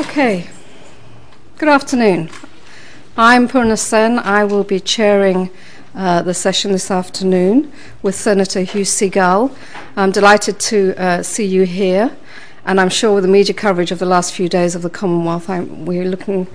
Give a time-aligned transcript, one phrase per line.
[0.00, 0.48] Okay.
[1.58, 2.30] Good afternoon.
[3.18, 4.18] I'm Purna Sen.
[4.18, 5.50] I will be chairing
[5.94, 9.54] uh, the session this afternoon with Senator Hugh Segal.
[9.96, 12.16] I'm delighted to uh, see you here,
[12.64, 15.50] and I'm sure with the media coverage of the last few days of the Commonwealth,
[15.50, 16.46] I'm, we're looking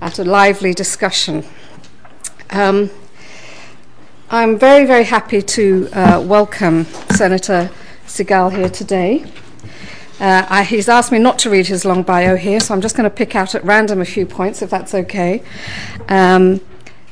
[0.00, 1.44] at a lively discussion.
[2.48, 2.90] Um,
[4.30, 7.70] I'm very, very happy to uh, welcome Senator
[8.06, 9.26] Segal here today.
[10.20, 12.96] Uh, I, he's asked me not to read his long bio here, so I'm just
[12.96, 15.42] going to pick out at random a few points, if that's okay.
[16.08, 16.60] Um,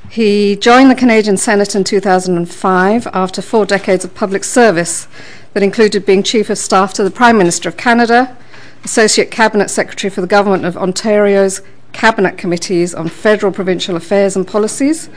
[0.08, 5.08] he joined the Canadian Senate in 2005 after four decades of public service
[5.52, 8.36] that included being Chief of Staff to the Prime Minister of Canada,
[8.84, 11.60] Associate Cabinet Secretary for the Government of Ontario's
[11.92, 15.08] Cabinet Committees on Federal Provincial Affairs and Policies,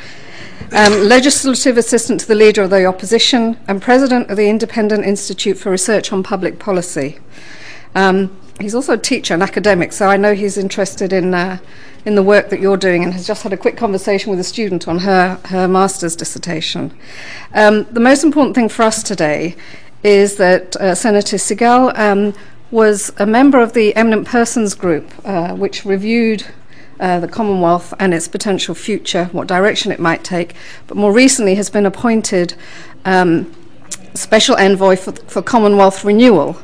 [0.71, 5.57] um, Legislative Assistant to the Leader of the Opposition, and President of the Independent Institute
[5.57, 7.19] for Research on Public Policy.
[7.95, 11.57] Um, he's also a teacher and academic, so I know he's interested in uh,
[12.05, 14.43] in the work that you're doing, and has just had a quick conversation with a
[14.43, 16.95] student on her her master's dissertation.
[17.53, 19.55] Um, the most important thing for us today
[20.03, 22.33] is that uh, Senator Segal um,
[22.69, 26.45] was a member of the Eminent Persons Group, uh, which reviewed.
[26.97, 30.55] Uh, the Commonwealth and its potential future, what direction it might take,
[30.87, 32.53] but more recently has been appointed
[33.03, 33.53] um,
[34.13, 36.57] Special Envoy for, for Commonwealth Renewal.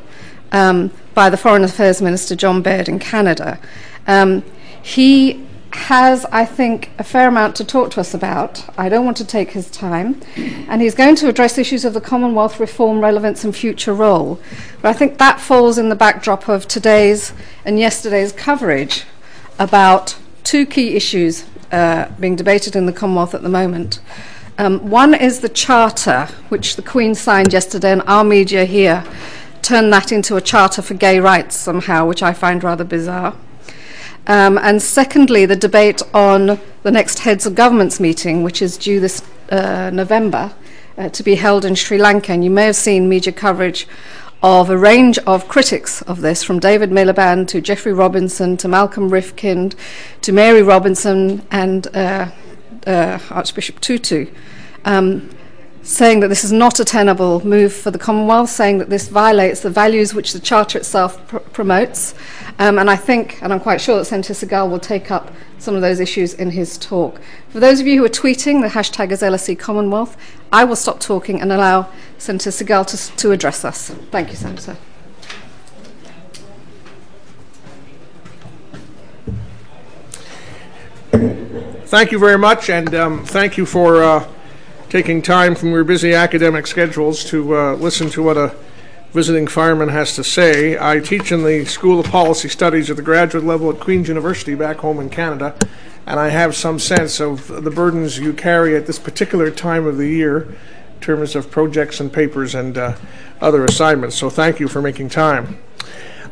[0.51, 3.59] Um, by the Foreign Affairs Minister John Baird in Canada.
[4.07, 4.43] Um,
[4.81, 8.65] he has, I think, a fair amount to talk to us about.
[8.77, 10.21] I don't want to take his time.
[10.35, 14.39] And he's going to address issues of the Commonwealth reform relevance and future role.
[14.81, 19.05] But I think that falls in the backdrop of today's and yesterday's coverage
[19.59, 23.99] about two key issues uh, being debated in the Commonwealth at the moment.
[24.57, 29.05] Um, one is the Charter, which the Queen signed yesterday, and our media here
[29.61, 33.35] turn that into a charter for gay rights somehow, which I find rather bizarre.
[34.27, 38.99] Um, and secondly, the debate on the next heads of governments meeting, which is due
[38.99, 40.53] this uh, November
[40.97, 42.31] uh, to be held in Sri Lanka.
[42.31, 43.87] And you may have seen media coverage
[44.43, 49.09] of a range of critics of this, from David Miliband to Geoffrey Robertson to Malcolm
[49.09, 49.75] Rifkind
[50.21, 52.31] to Mary Robinson and uh,
[52.87, 54.27] uh Archbishop Tutu.
[54.83, 55.29] Um,
[55.83, 59.61] saying that this is not a tenable move for the Commonwealth, saying that this violates
[59.61, 62.13] the values which the Charter itself pr- promotes.
[62.59, 65.75] Um, and I think, and I'm quite sure that Senator Segal will take up some
[65.75, 67.19] of those issues in his talk.
[67.49, 70.17] For those of you who are tweeting, the hashtag is LSE Commonwealth.
[70.51, 73.89] I will stop talking and allow Senator Segal to, to address us.
[74.11, 74.77] Thank you, Senator.
[81.85, 84.03] Thank you very much, and um, thank you for.
[84.03, 84.27] Uh,
[84.91, 88.53] taking time from your busy academic schedules to uh, listen to what a
[89.13, 90.77] visiting fireman has to say.
[90.77, 94.53] I teach in the School of Policy Studies at the graduate level at Queen's University
[94.53, 95.55] back home in Canada,
[96.05, 99.95] and I have some sense of the burdens you carry at this particular time of
[99.95, 100.57] the year
[100.95, 102.97] in terms of projects and papers and uh,
[103.39, 104.17] other assignments.
[104.17, 105.57] So thank you for making time.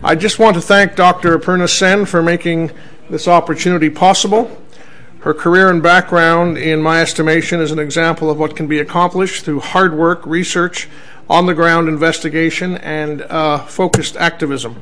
[0.04, 1.40] I just want to thank Dr.
[1.40, 2.72] Purna Sen for making
[3.10, 4.62] this opportunity possible.
[5.22, 9.44] Her career and background, in my estimation, is an example of what can be accomplished
[9.44, 10.88] through hard work, research,
[11.30, 14.82] on the ground investigation, and uh, focused activism.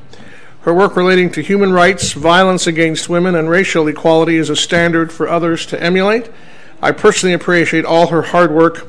[0.61, 5.11] Her work relating to human rights, violence against women, and racial equality is a standard
[5.11, 6.29] for others to emulate.
[6.83, 8.85] I personally appreciate all her hard work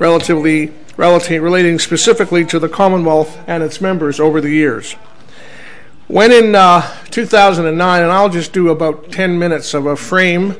[0.00, 4.94] relatively relative, relating specifically to the Commonwealth and its members over the years.
[6.08, 10.56] When in uh, 2009, and I'll just do about 10 minutes of a frame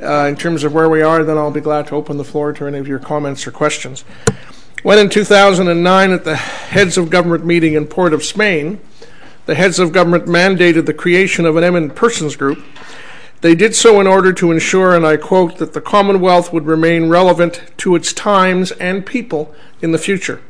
[0.00, 2.52] Uh, in terms of where we are, then I'll be glad to open the floor
[2.52, 4.02] to any of your comments or questions.
[4.84, 8.80] When in 2009, at the Heads of Government meeting in Port of Spain,
[9.46, 12.62] the heads of government mandated the creation of an eminent persons group.
[13.40, 17.08] They did so in order to ensure, and I quote, that the Commonwealth would remain
[17.08, 20.42] relevant to its times and people in the future,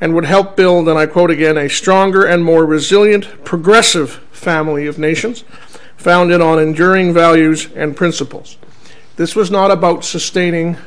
[0.00, 4.86] and would help build, and I quote again, a stronger and more resilient, progressive family
[4.86, 5.42] of nations
[6.00, 8.56] founded on enduring values and principles.
[9.16, 10.78] This was not about sustaining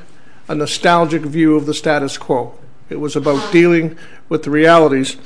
[0.47, 2.57] a nostalgic view of the status quo.
[2.89, 3.95] It was about dealing
[4.27, 5.17] with the realities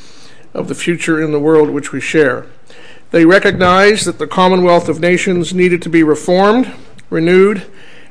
[0.54, 2.46] of the future in the world which we share.
[3.12, 6.70] They recognized that the Commonwealth of Nations needed to be reformed,
[7.10, 7.66] renewed,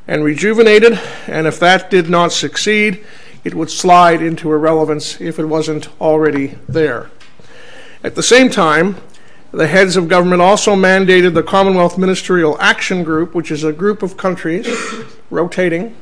[0.09, 3.05] and rejuvenated, and if that did not succeed,
[3.45, 7.11] it would slide into irrelevance if it wasn't already there.
[8.03, 8.97] At the same time,
[9.57, 14.03] the heads of government also mandated the Commonwealth Ministerial Action Group, which is a group
[14.03, 14.69] of countries
[15.31, 15.97] rotating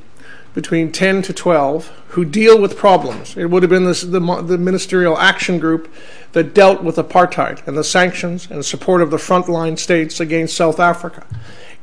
[0.55, 3.37] between 10 to 12 who deal with problems.
[3.37, 5.93] It would have been this, the, the ministerial action group
[6.33, 10.81] that dealt with apartheid and the sanctions and support of the frontline states against South
[10.81, 11.25] Africa.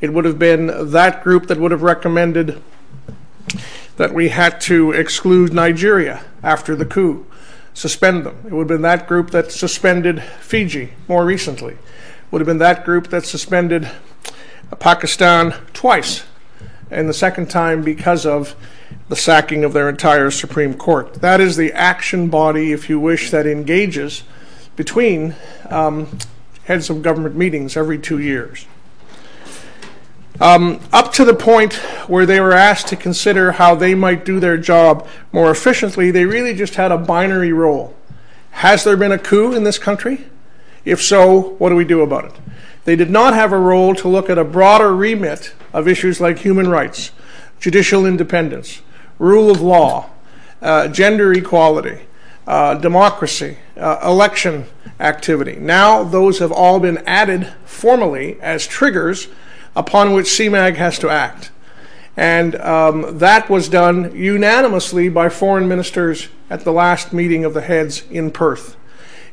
[0.02, 2.62] It would have been that group that would have recommended
[3.96, 7.26] that we had to exclude Nigeria after the coup,
[7.74, 8.38] suspend them.
[8.46, 11.78] It would have been that group that suspended Fiji more recently.
[12.30, 13.90] Would have been that group that suspended
[14.80, 16.24] Pakistan twice,
[16.90, 18.56] and the second time because of
[19.10, 21.16] the sacking of their entire Supreme Court.
[21.16, 24.24] That is the action body, if you wish, that engages
[24.76, 25.36] between
[25.70, 26.18] um,
[26.64, 28.66] heads of government meetings every two years.
[30.42, 31.76] Um, up to the point
[32.08, 36.26] where they were asked to consider how they might do their job more efficiently, they
[36.26, 37.96] really just had a binary role.
[38.50, 40.26] Has there been a coup in this country?
[40.84, 42.34] If so, what do we do about it?
[42.86, 46.40] They did not have a role to look at a broader remit of issues like
[46.40, 47.12] human rights,
[47.60, 48.82] judicial independence,
[49.20, 50.10] rule of law,
[50.60, 52.00] uh, gender equality,
[52.48, 54.66] uh, democracy, uh, election
[55.00, 55.58] activity.
[55.58, 59.28] Now, those have all been added formally as triggers
[59.76, 61.52] upon which CMAG has to act.
[62.18, 67.62] And um, that was done unanimously by foreign ministers at the last meeting of the
[67.62, 68.76] heads in Perth.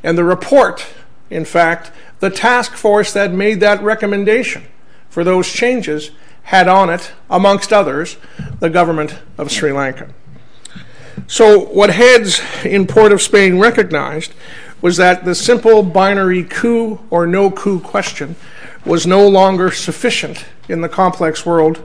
[0.03, 0.87] And the report,
[1.29, 1.91] in fact,
[2.21, 4.65] the task force that made that recommendation
[5.09, 6.11] for those changes
[6.45, 8.17] had on it, amongst others,
[8.61, 10.09] the government of Sri Lanka.
[11.27, 14.33] So, what heads in Port of Spain recognized
[14.81, 18.37] was that the simple binary coup or no coup question
[18.89, 21.77] was no longer sufficient in the complex world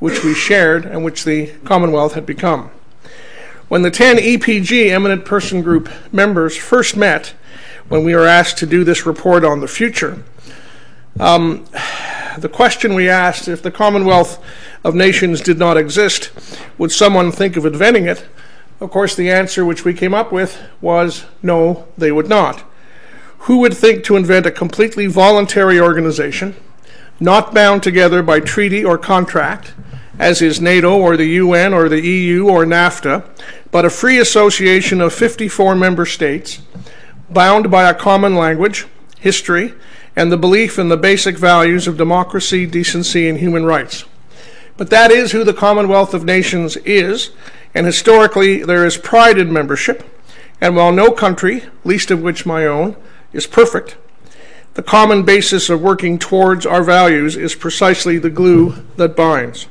[0.00, 2.70] which we shared and which the Commonwealth had become.
[3.68, 7.34] When the 10 EPG eminent person group members first met,
[7.88, 10.22] when we were asked to do this report on the future,
[11.20, 11.64] um,
[12.38, 14.44] the question we asked if the Commonwealth
[14.82, 16.30] of Nations did not exist,
[16.76, 18.26] would someone think of inventing it?
[18.80, 22.64] Of course, the answer which we came up with was no, they would not.
[23.40, 26.56] Who would think to invent a completely voluntary organization,
[27.20, 29.72] not bound together by treaty or contract,
[30.18, 33.24] as is NATO or the UN or the EU or NAFTA,
[33.70, 36.60] but a free association of 54 member states,
[37.30, 38.86] bound by a common language,
[39.18, 39.74] history,
[40.16, 44.04] and the belief in the basic values of democracy, decency, and human rights.
[44.76, 47.30] But that is who the Commonwealth of Nations is,
[47.74, 50.04] and historically there is pride in membership.
[50.60, 52.96] And while no country, least of which my own,
[53.32, 53.96] is perfect,
[54.74, 59.66] the common basis of working towards our values is precisely the glue that binds.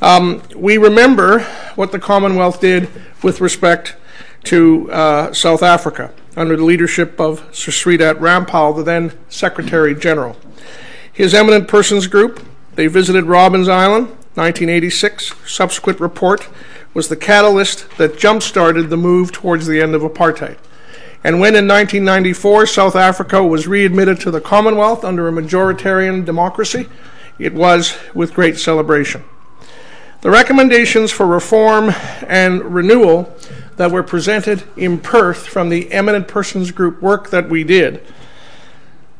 [0.00, 1.40] Um, we remember
[1.74, 2.88] what the Commonwealth did
[3.22, 3.96] with respect
[4.44, 10.36] to uh, South Africa under the leadership of Sir Shridath Ramphal, the then Secretary General.
[11.12, 12.42] His eminent persons group,
[12.74, 15.34] they visited Robben Island, 1986.
[15.50, 16.48] Subsequent report
[16.92, 20.58] was the catalyst that jump started the move towards the end of apartheid.
[21.26, 26.86] And when in 1994 South Africa was readmitted to the Commonwealth under a majoritarian democracy,
[27.36, 29.24] it was with great celebration.
[30.20, 31.92] The recommendations for reform
[32.28, 33.34] and renewal
[33.74, 38.06] that were presented in Perth from the eminent persons group work that we did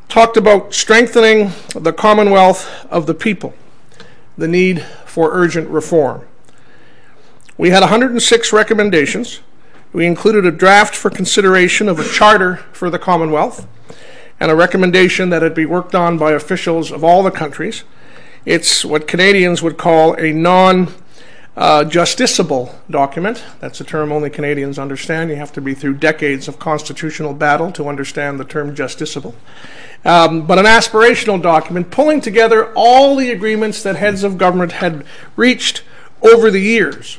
[0.07, 3.53] talked about strengthening the commonwealth of the people,
[4.37, 6.25] the need for urgent reform.
[7.57, 9.41] We had 106 recommendations.
[9.93, 13.67] We included a draft for consideration of a charter for the Commonwealth
[14.39, 17.83] and a recommendation that it be worked on by officials of all the countries.
[18.45, 20.93] It's what Canadians would call a non
[21.55, 23.43] uh, justiciable document.
[23.59, 25.31] That's a term only Canadians understand.
[25.31, 29.33] You have to be through decades of constitutional battle to understand the term justiciable.
[30.05, 35.03] Um, but an aspirational document pulling together all the agreements that heads of government had
[35.35, 35.83] reached
[36.21, 37.17] over the years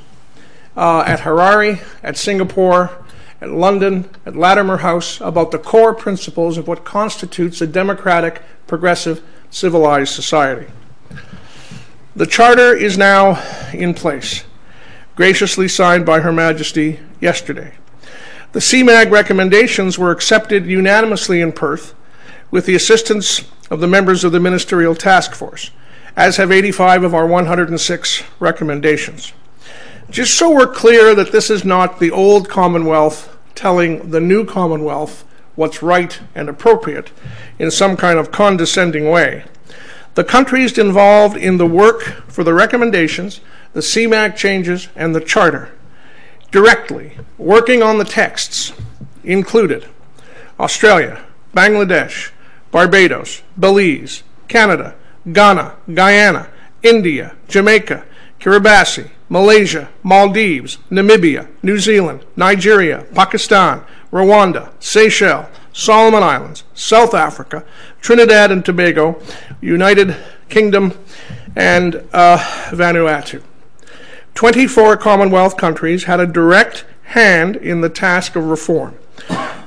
[0.78, 3.04] Uh, at Harare, at Singapore,
[3.40, 9.20] at London, at Latimer House about the core principles of what constitutes a democratic, progressive,
[9.50, 10.70] civilized society.
[12.14, 13.42] The charter is now
[13.72, 14.44] in place,
[15.16, 17.74] graciously signed by Her Majesty yesterday.
[18.52, 21.92] The CMAG recommendations were accepted unanimously in Perth
[22.52, 25.72] with the assistance of the members of the Ministerial Task Force,
[26.14, 29.32] as have 85 of our 106 recommendations.
[30.10, 35.24] Just so we're clear that this is not the old Commonwealth telling the new Commonwealth
[35.54, 37.10] what's right and appropriate
[37.58, 39.44] in some kind of condescending way.
[40.14, 43.40] The countries involved in the work for the recommendations,
[43.74, 45.70] the CMAG changes, and the Charter,
[46.50, 48.72] directly working on the texts,
[49.24, 49.86] included
[50.58, 51.22] Australia,
[51.54, 52.30] Bangladesh,
[52.70, 54.94] Barbados, Belize, Canada,
[55.30, 56.48] Ghana, Guyana,
[56.82, 58.04] India, Jamaica,
[58.40, 67.64] Kiribati, Malaysia, Maldives, Namibia, New Zealand, Nigeria, Pakistan, Rwanda, Seychelles, Solomon Islands, South Africa,
[68.00, 69.20] Trinidad and Tobago,
[69.60, 70.16] United
[70.48, 70.98] Kingdom,
[71.54, 72.38] and uh,
[72.70, 73.42] Vanuatu.
[74.34, 78.96] 24 Commonwealth countries had a direct hand in the task of reform.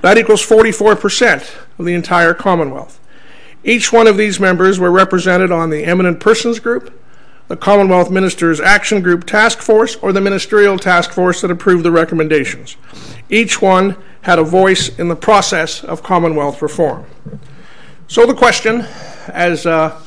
[0.02, 3.00] That equals 44% of the entire Commonwealth.
[3.64, 6.98] Each one of these members were represented on the Eminent Persons Group,
[7.52, 11.92] the Commonwealth Ministers Action Group Task Force, or the Ministerial Task Force that approved the
[11.92, 12.78] recommendations.
[13.30, 17.06] Each one had a voice in the process of Commonwealth reform.
[18.08, 18.88] So the question,
[19.28, 20.02] as, uh,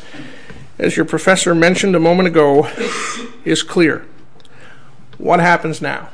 [0.78, 2.66] as your professor mentioned a moment ago,
[3.44, 4.06] is clear.
[5.18, 6.08] What happens now?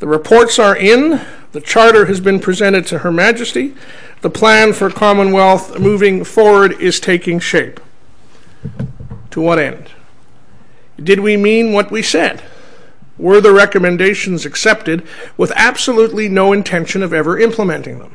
[0.00, 1.18] The reports are in,
[1.52, 3.74] the charter has been presented to Her Majesty,
[4.20, 7.80] the plan for Commonwealth moving forward is taking shape.
[9.30, 9.92] To what end?
[11.02, 12.42] Did we mean what we said?
[13.18, 18.14] Were the recommendations accepted with absolutely no intention of ever implementing them?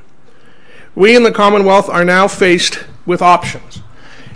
[0.96, 3.82] We in the Commonwealth are now faced with options,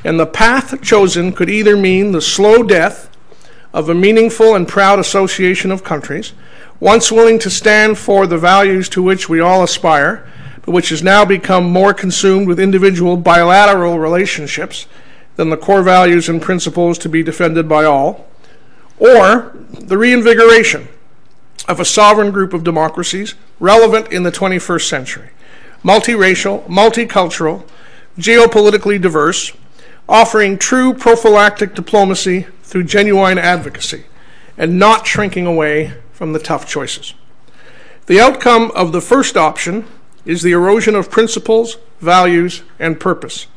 [0.03, 3.09] and the path chosen could either mean the slow death
[3.73, 6.33] of a meaningful and proud association of countries,
[6.79, 10.25] once willing to stand for the values to which we all aspire,
[10.63, 14.87] but which has now become more consumed with individual bilateral relationships
[15.35, 18.27] than the core values and principles to be defended by all,
[18.99, 20.87] or the reinvigoration
[21.67, 25.29] of a sovereign group of democracies relevant in the 21st century,
[25.83, 27.63] multiracial, multicultural,
[28.17, 29.51] geopolitically diverse,
[30.07, 34.05] offering true prophylactic diplomacy through genuine advocacy,
[34.57, 37.13] and not shrinking away from the tough choices.
[38.05, 39.85] The outcome of the first option
[40.25, 43.47] is the erosion of principles, values, and purpose,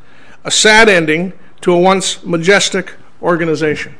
[0.45, 3.95] a sad ending to a once majestic organization.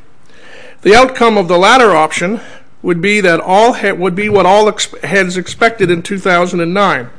[0.83, 2.41] The outcome of the latter option
[2.83, 7.11] would be that all he- would be what all heads expected in 2009: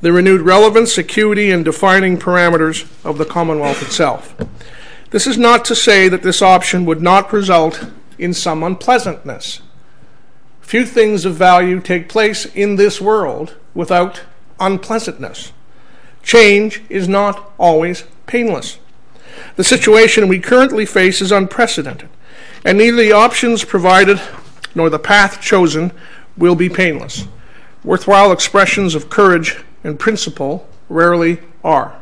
[0.00, 4.34] the renewed relevance, acuity, and defining parameters of the Commonwealth itself.
[5.10, 7.86] This is not to say that this option would not result
[8.18, 9.60] in some unpleasantness.
[10.62, 14.22] Few things of value take place in this world without
[14.58, 15.52] unpleasantness.
[16.22, 18.78] Change is not always painless.
[19.56, 22.08] The situation we currently face is unprecedented
[22.66, 24.20] and neither the options provided
[24.74, 25.92] nor the path chosen
[26.36, 27.24] will be painless.
[27.84, 31.96] Worthwhile expressions of courage and principle rarely are.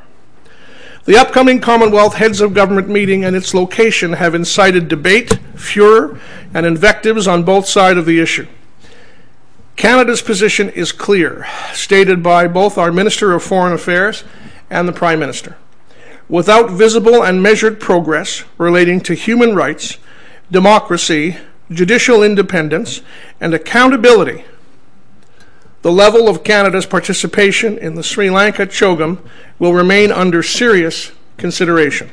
[1.04, 6.18] The upcoming Commonwealth Heads of Government meeting and its location have incited debate, furor,
[6.54, 8.46] and invectives on both sides of the issue.
[9.76, 14.24] Canada's position is clear, stated by both our Minister of Foreign Affairs
[14.70, 15.58] and the Prime Minister.
[16.26, 19.98] Without visible and measured progress relating to human rights,
[20.54, 21.36] democracy,
[21.70, 23.02] judicial independence,
[23.40, 24.44] and accountability,
[25.82, 29.18] the level of Canada's participation in the Sri Lanka CHOGM
[29.58, 32.08] will remain under serious consideration.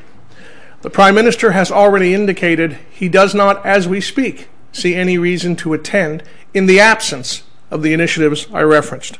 [0.82, 5.56] The Prime Minister has already indicated he does not, as we speak, see any reason
[5.58, 9.20] to attend in the absence of the initiatives I referenced.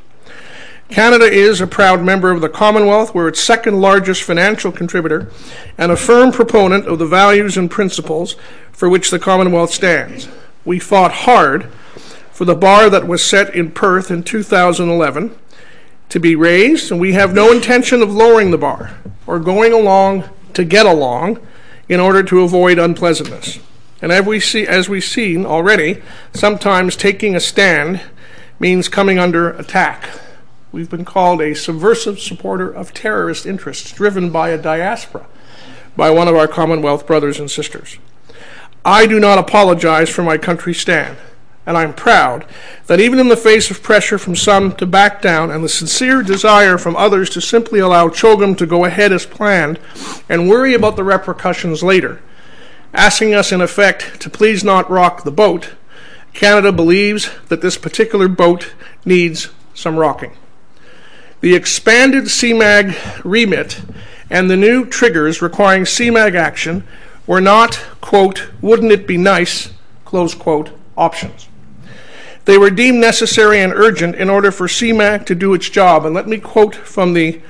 [0.92, 3.14] Canada is a proud member of the Commonwealth.
[3.14, 5.32] We're its second largest financial contributor
[5.78, 8.36] and a firm proponent of the values and principles
[8.72, 10.28] for which the Commonwealth stands.
[10.66, 11.64] We fought hard
[12.30, 15.34] for the bar that was set in Perth in 2011
[16.10, 18.94] to be raised, and we have no intention of lowering the bar
[19.26, 21.38] or going along to get along
[21.88, 23.60] in order to avoid unpleasantness.
[24.02, 26.02] And as, we see, as we've seen already,
[26.34, 28.02] sometimes taking a stand
[28.60, 30.06] means coming under attack.
[30.72, 35.26] We've been called a subversive supporter of terrorist interests driven by a diaspora
[35.98, 37.98] by one of our Commonwealth brothers and sisters.
[38.82, 41.18] I do not apologize for my country's stand,
[41.66, 42.46] and I'm proud
[42.86, 46.22] that even in the face of pressure from some to back down and the sincere
[46.22, 49.78] desire from others to simply allow CHOGM to go ahead as planned
[50.26, 52.22] and worry about the repercussions later,
[52.94, 55.74] asking us in effect to please not rock the boat,
[56.32, 58.72] Canada believes that this particular boat
[59.04, 60.32] needs some rocking.
[61.42, 63.82] The expanded CMAG remit
[64.30, 66.84] and the new triggers requiring CMAG action
[67.26, 69.70] were not, quote, wouldn't it be nice,
[70.04, 71.48] close quote, options.
[72.44, 76.06] They were deemed necessary and urgent in order for CMAG to do its job.
[76.06, 77.40] And let me quote from the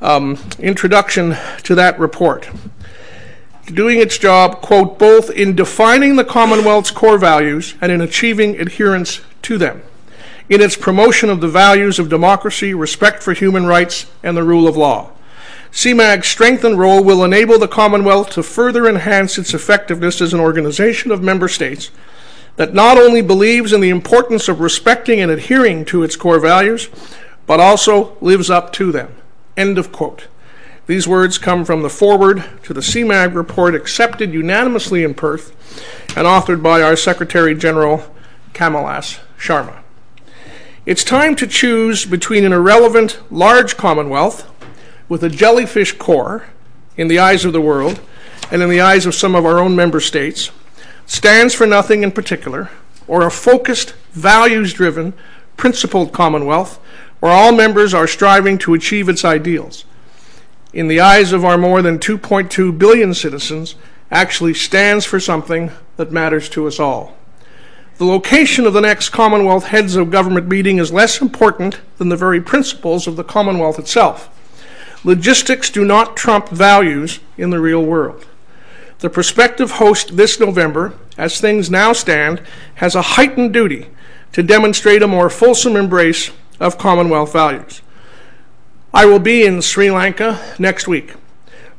[0.00, 2.48] um, introduction to that report.
[3.66, 9.20] Doing its job, quote, both in defining the Commonwealth's core values and in achieving adherence
[9.42, 9.82] to them
[10.50, 14.66] in its promotion of the values of democracy, respect for human rights, and the rule
[14.66, 15.10] of law.
[15.70, 20.40] CMAG's strength and role will enable the Commonwealth to further enhance its effectiveness as an
[20.40, 21.92] organization of member states
[22.56, 26.88] that not only believes in the importance of respecting and adhering to its core values,
[27.46, 29.14] but also lives up to them.
[29.56, 30.26] End of quote.
[30.88, 35.52] These words come from the foreword to the CMAG report accepted unanimously in Perth
[36.16, 38.12] and authored by our Secretary General
[38.52, 39.80] Kamalesh Sharma.
[40.86, 44.50] It's time to choose between an irrelevant large commonwealth
[45.08, 46.44] with a jellyfish core
[46.96, 48.00] in the eyes of the world
[48.50, 50.50] and in the eyes of some of our own member states,
[51.06, 52.70] stands for nothing in particular,
[53.06, 55.12] or a focused, values driven,
[55.56, 56.80] principled commonwealth
[57.20, 59.84] where all members are striving to achieve its ideals
[60.72, 63.74] in the eyes of our more than 2.2 billion citizens,
[64.10, 67.16] actually stands for something that matters to us all.
[68.00, 72.16] The location of the next Commonwealth Heads of Government meeting is less important than the
[72.16, 74.30] very principles of the Commonwealth itself.
[75.04, 78.26] Logistics do not trump values in the real world.
[79.00, 82.40] The prospective host this November, as things now stand,
[82.76, 83.88] has a heightened duty
[84.32, 87.82] to demonstrate a more fulsome embrace of Commonwealth values.
[88.94, 91.16] I will be in Sri Lanka next week,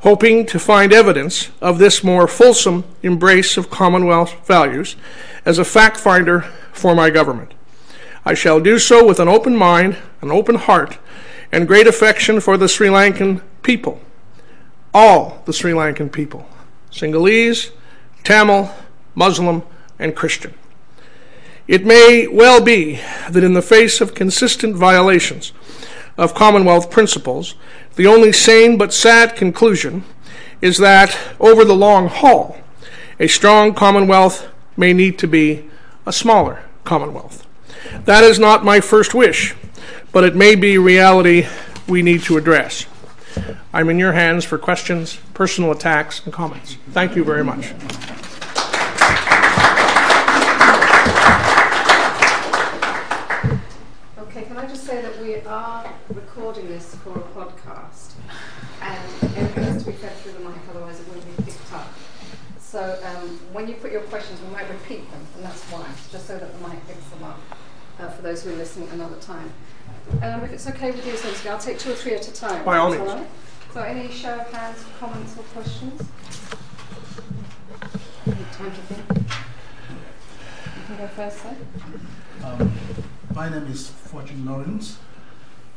[0.01, 4.96] hoping to find evidence of this more fulsome embrace of Commonwealth values
[5.46, 6.41] as a fact finder
[6.74, 7.53] for my government.
[8.25, 10.98] I shall do so with an open mind, an open heart,
[11.51, 14.01] and great affection for the Sri Lankan people.
[14.93, 16.48] All the Sri Lankan people
[16.91, 17.72] Sinhalese,
[18.24, 18.70] Tamil,
[19.15, 19.63] Muslim,
[19.98, 20.53] and Christian.
[21.67, 25.53] It may well be that in the face of consistent violations
[26.22, 27.56] of Commonwealth principles,
[27.96, 30.04] the only sane but sad conclusion
[30.62, 32.58] is that over the long haul,
[33.20, 34.48] a strong Commonwealth
[34.78, 35.68] may need to be
[36.06, 37.48] a smaller Commonwealth.
[38.06, 39.56] That is not my first wish,
[40.12, 41.48] but it may be reality
[41.88, 42.86] we need to address.
[43.74, 46.78] I'm in your hands for questions, personal attacks, and comments.
[46.92, 47.74] Thank you very much.
[54.20, 58.13] Okay, can I just say that we are recording this for a podcast,
[58.82, 59.00] and
[59.36, 61.94] everything has to be fed through the mic, otherwise it won't be picked up.
[62.60, 66.25] So um, when you put your questions, we might repeat them, and that's why, just
[66.25, 67.40] so that the mic picks them up
[68.00, 69.53] uh, for those who are listening another time.
[70.24, 72.66] Um, if it's okay with you, Sensei, I'll take two or three at a time.
[72.66, 73.03] By all means.
[73.03, 73.27] right?
[73.72, 76.01] So any show of hands, comments, or questions?
[78.25, 79.20] Need time to think.
[79.20, 81.55] You can go first, sir.
[82.44, 82.74] Um,
[83.36, 84.98] my name is Fortune Lawrence.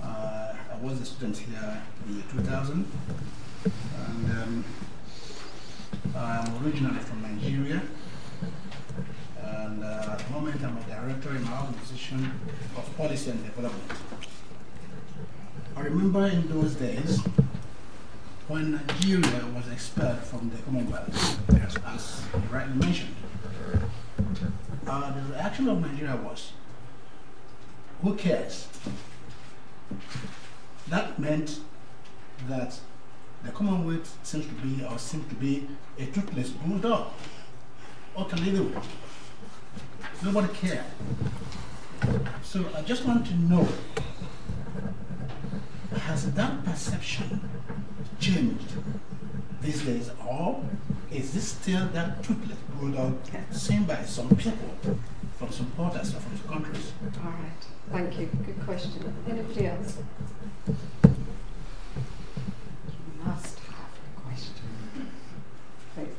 [0.03, 2.91] Uh, I was a student here in the year 2000.
[3.65, 4.65] And um,
[6.17, 7.83] I'm originally from Nigeria.
[9.43, 12.31] And uh, at the moment, I'm a director in my organization
[12.77, 13.93] of policy and development.
[15.77, 17.21] I remember in those days
[18.49, 21.41] when Nigeria was expelled from the Commonwealth,
[21.87, 23.15] as you rightly mentioned.
[24.87, 26.53] Uh, the reaction of Nigeria was,
[28.03, 28.69] who cares?
[30.89, 31.61] That meant
[32.49, 32.79] that
[33.45, 37.09] the Commonwealth seems to be, or seemed to be, a toothless bulldog.
[38.15, 38.73] What can they do?
[40.23, 40.85] Nobody cared.
[42.43, 43.69] So I just want to know,
[46.03, 47.41] has that perception
[48.21, 48.73] changed
[49.61, 50.63] these days, or
[51.11, 53.19] is this still that toothless bulldog
[53.51, 54.99] seen by some people
[55.39, 56.93] from some quarters or from some countries?
[57.23, 58.27] All right, thank you.
[58.47, 59.15] Good question.
[59.29, 59.99] Anybody else?
[63.25, 64.55] Must have a question.
[65.95, 66.17] Please.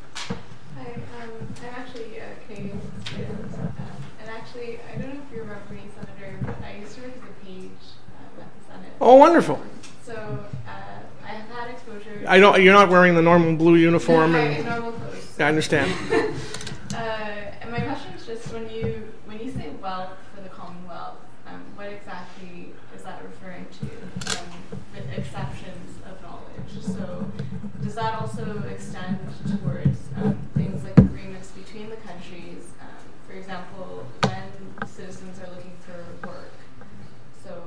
[0.75, 3.71] Hi, um, I'm actually a Canadian student, um,
[4.19, 7.11] and actually, I don't know if you remember me, Senator, but I used to work
[7.15, 7.85] as a page
[8.17, 8.94] um, at the Senate.
[9.05, 9.61] Oh, wonderful.
[10.03, 10.71] So uh,
[11.23, 12.25] I have had exposure.
[12.27, 12.59] I don't.
[12.63, 15.39] You're not wearing the normal blue uniform, No, and normal clothes.
[15.39, 15.93] I understand.
[16.95, 21.17] Uh, and my question is just when you when you say wealth for the Commonwealth,
[21.45, 23.85] um, what exactly is that referring to?
[24.39, 26.71] Um, with exceptions of knowledge.
[26.81, 27.29] So
[27.83, 29.19] does that also extend
[29.59, 32.63] towards um, things like agreements between the countries?
[32.79, 32.87] Um,
[33.27, 36.53] for example, when citizens are looking for work,
[37.43, 37.61] so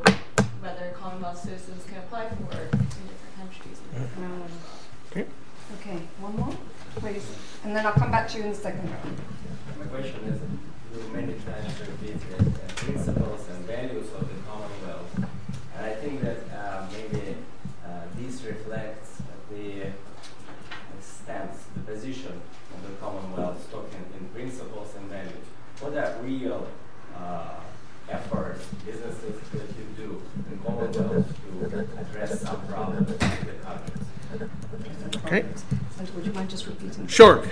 [0.63, 2.79] whether Commonwealth citizens can apply for work in
[3.13, 3.79] different countries.
[4.17, 4.43] Um,
[5.11, 5.27] Okay.
[5.81, 6.57] Okay, one more,
[6.97, 7.27] please.
[7.63, 9.17] And then I'll come back to you in the second round.
[9.79, 10.41] My question is,
[10.93, 15.15] you many times repeat the uh, principles and values of the Commonwealth,
[15.77, 17.37] and I think that uh, maybe
[17.87, 19.93] uh, this reflects the
[21.01, 22.43] stance, the position
[22.75, 25.47] of the Commonwealth, talking in principles and values.
[25.79, 26.67] What are real
[27.17, 27.61] uh,
[28.09, 31.33] efforts businesses that you do in Commonwealth
[31.71, 34.09] to address some problems in the countries?
[35.25, 35.45] Okay.
[36.15, 37.07] Would you mind just repeating?
[37.07, 37.45] Sure.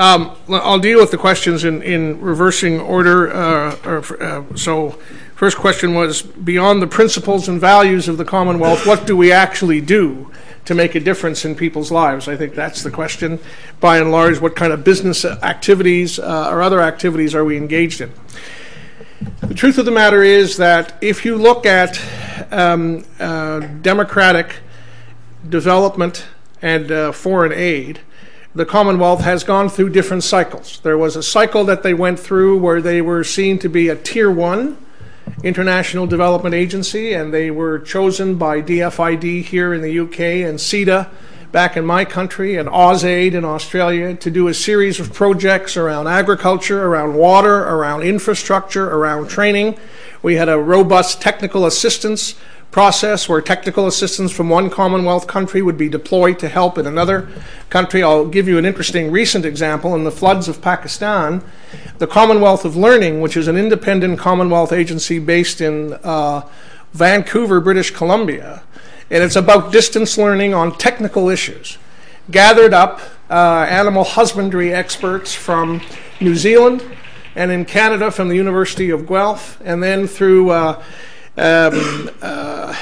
[0.00, 3.30] Um, I'll deal with the questions in, in reversing order.
[3.30, 4.92] Uh, uh, so,
[5.34, 9.82] first question was beyond the principles and values of the Commonwealth, what do we actually
[9.82, 10.30] do
[10.64, 12.28] to make a difference in people's lives?
[12.28, 13.38] I think that's the question.
[13.78, 18.00] By and large, what kind of business activities uh, or other activities are we engaged
[18.00, 18.10] in?
[19.42, 22.00] The truth of the matter is that if you look at
[22.50, 23.02] um,
[23.82, 24.60] democratic
[25.46, 26.24] development
[26.62, 28.00] and foreign aid,
[28.54, 30.80] the Commonwealth has gone through different cycles.
[30.82, 33.96] There was a cycle that they went through where they were seen to be a
[33.96, 34.76] tier one
[35.44, 41.08] international development agency, and they were chosen by DFID here in the UK and CIDA
[41.52, 46.06] back in my country and AusAid in Australia to do a series of projects around
[46.06, 49.78] agriculture, around water, around infrastructure, around training.
[50.22, 52.34] We had a robust technical assistance
[52.70, 57.28] process where technical assistance from one Commonwealth country would be deployed to help in another
[57.68, 58.02] country.
[58.02, 59.94] I'll give you an interesting recent example.
[59.94, 61.42] In the floods of Pakistan,
[61.98, 66.42] the Commonwealth of Learning, which is an independent Commonwealth agency based in uh,
[66.92, 68.62] Vancouver, British Columbia,
[69.10, 71.78] and it's about distance learning on technical issues,
[72.30, 75.80] gathered up uh, animal husbandry experts from
[76.20, 76.84] New Zealand
[77.34, 80.82] and in Canada from the University of Guelph, and then through uh,
[81.40, 82.76] um, uh,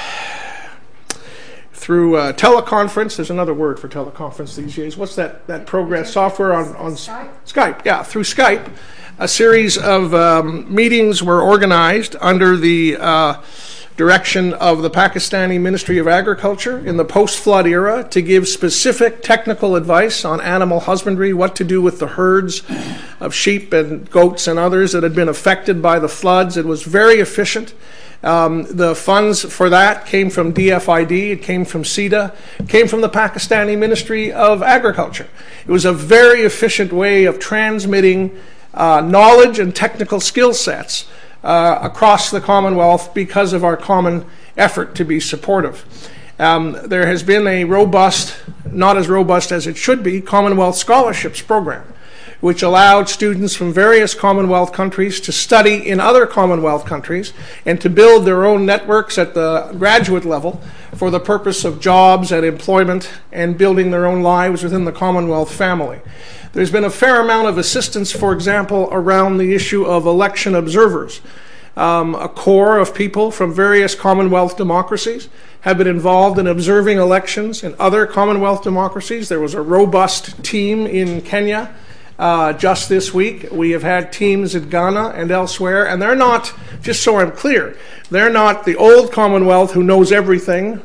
[1.71, 3.15] through uh, teleconference.
[3.15, 4.97] There's another word for teleconference these days.
[4.97, 7.31] What's that, that program software on, on Skype?
[7.45, 8.69] Skype, yeah, through Skype.
[9.17, 13.41] A series of um, meetings were organized under the uh,
[13.95, 19.23] direction of the Pakistani Ministry of Agriculture in the post flood era to give specific
[19.23, 22.61] technical advice on animal husbandry, what to do with the herds
[23.19, 26.55] of sheep and goats and others that had been affected by the floods.
[26.55, 27.73] It was very efficient.
[28.21, 32.35] Um, the funds for that came from DFID, it came from CIDA,
[32.67, 35.27] came from the Pakistani Ministry of Agriculture.
[35.65, 38.37] It was a very efficient way of transmitting
[38.73, 41.07] uh, knowledge and technical skill sets
[41.43, 44.25] uh, across the Commonwealth because of our common
[44.57, 45.85] effort to be supportive.
[46.37, 48.37] Um, there has been a robust,
[48.69, 51.85] not as robust as it should be, Commonwealth Scholarships program
[52.41, 57.33] which allowed students from various Commonwealth countries to study in other Commonwealth countries
[57.65, 60.61] and to build their own networks at the graduate level
[60.95, 65.53] for the purpose of jobs and employment and building their own lives within the Commonwealth
[65.53, 65.99] family.
[66.53, 71.21] There's been a fair amount of assistance, for example, around the issue of election observers.
[71.75, 75.29] Um, a core of people from various Commonwealth democracies
[75.61, 79.29] have been involved in observing elections in other Commonwealth democracies.
[79.29, 81.73] There was a robust team in Kenya
[82.19, 83.47] uh, just this week.
[83.49, 87.75] We have had teams in Ghana and elsewhere, and they're not, just so I'm clear,
[88.11, 90.83] they're not the old Commonwealth who knows everything,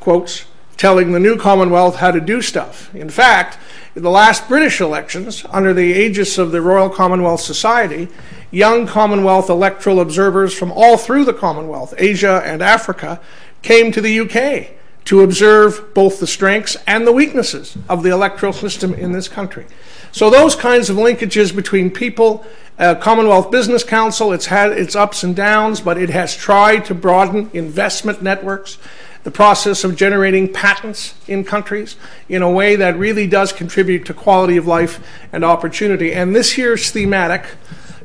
[0.00, 0.44] quotes,
[0.76, 2.92] telling the new Commonwealth how to do stuff.
[2.94, 3.56] In fact,
[3.94, 8.08] in the last British elections, under the aegis of the Royal Commonwealth Society,
[8.50, 13.20] young Commonwealth electoral observers from all through the Commonwealth, Asia and Africa,
[13.62, 14.77] came to the UK
[15.08, 19.64] to observe both the strengths and the weaknesses of the electoral system in this country.
[20.12, 22.44] So those kinds of linkages between people,
[22.78, 26.94] uh, Commonwealth Business Council, it's had its ups and downs, but it has tried to
[26.94, 28.76] broaden investment networks,
[29.24, 31.96] the process of generating patents in countries
[32.28, 36.12] in a way that really does contribute to quality of life and opportunity.
[36.12, 37.46] And this here's thematic,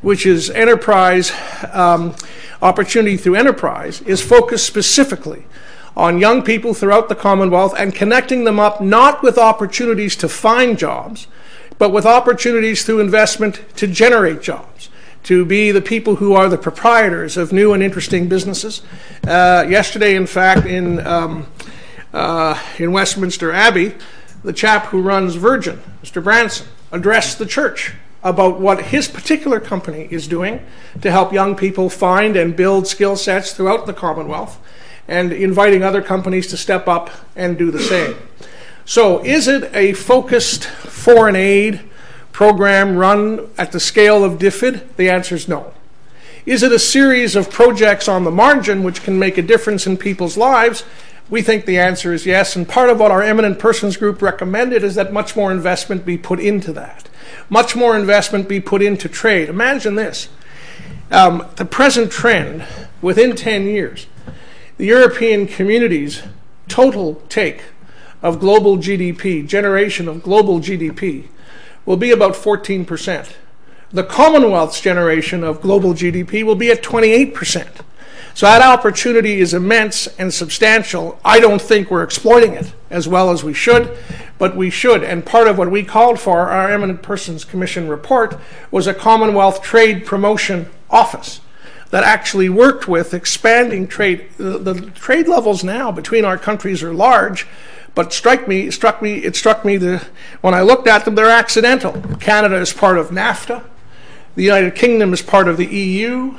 [0.02, 1.34] which is enterprise,
[1.74, 2.16] um,
[2.62, 5.44] opportunity through enterprise, is focused specifically
[5.96, 10.78] on young people throughout the Commonwealth and connecting them up not with opportunities to find
[10.78, 11.28] jobs,
[11.78, 14.90] but with opportunities through investment to generate jobs,
[15.24, 18.82] to be the people who are the proprietors of new and interesting businesses.
[19.28, 21.48] Uh, yesterday, in fact, in, um,
[22.14, 23.94] uh, in Westminster Abbey,
[24.44, 26.24] the chap who runs Virgin, Mr.
[26.24, 30.66] Branson, addressed the church about what his particular company is doing
[31.02, 34.60] to help young people find and build skill sets throughout the Commonwealth
[35.08, 38.16] and inviting other companies to step up and do the same.
[38.86, 41.82] So, is it a focused foreign aid
[42.32, 44.96] program run at the scale of DFID?
[44.98, 45.74] The answer is no.
[46.46, 49.96] Is it a series of projects on the margin which can make a difference in
[49.96, 50.84] people's lives?
[51.30, 54.84] We think the answer is yes, and part of what our Eminent Persons Group recommended
[54.84, 57.08] is that much more investment be put into that.
[57.50, 59.48] Much more investment be put into trade.
[59.48, 60.28] Imagine this
[61.12, 62.66] um, the present trend
[63.02, 64.08] within 10 years,
[64.78, 66.24] the European community's
[66.68, 67.64] total take
[68.22, 71.28] of global GDP, generation of global GDP,
[71.86, 73.34] will be about 14%.
[73.92, 77.82] The Commonwealth's generation of global GDP will be at 28%.
[78.34, 81.20] So that opportunity is immense and substantial.
[81.24, 83.96] I don't think we're exploiting it as well as we should,
[84.40, 85.04] but we should.
[85.04, 88.40] And part of what we called for, our Eminent Persons Commission report,
[88.72, 91.42] was a Commonwealth Trade Promotion Office
[91.94, 94.28] that actually worked with expanding trade.
[94.38, 97.46] The, trade levels now between our countries are large,
[97.94, 100.10] but struck me, struck me, it struck me that
[100.42, 101.92] when I looked at them, they're accidental.
[102.20, 103.64] Canada is part of NAFTA.
[104.34, 106.36] The United Kingdom is part of the EU.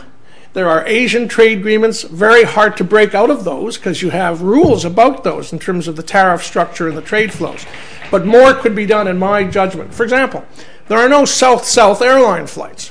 [0.55, 4.43] There are Asian trade agreements, very hard to break out of those because you have
[4.43, 7.64] rules about those in terms of the tariff structure and the trade flows.
[8.11, 9.95] But more could be done in my judgment.
[9.95, 10.45] For example,
[10.88, 12.90] there are no south south airline flights.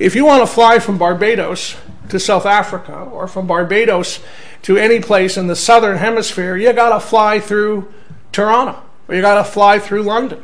[0.00, 1.76] If you want to fly from Barbados
[2.08, 4.20] to South Africa or from Barbados
[4.62, 7.92] to any place in the southern hemisphere, you got to fly through
[8.32, 10.42] Toronto or you got to fly through London.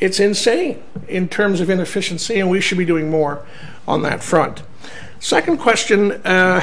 [0.00, 3.46] It's insane in terms of inefficiency, and we should be doing more
[3.86, 4.64] on that front.
[5.20, 6.58] Second question, uh,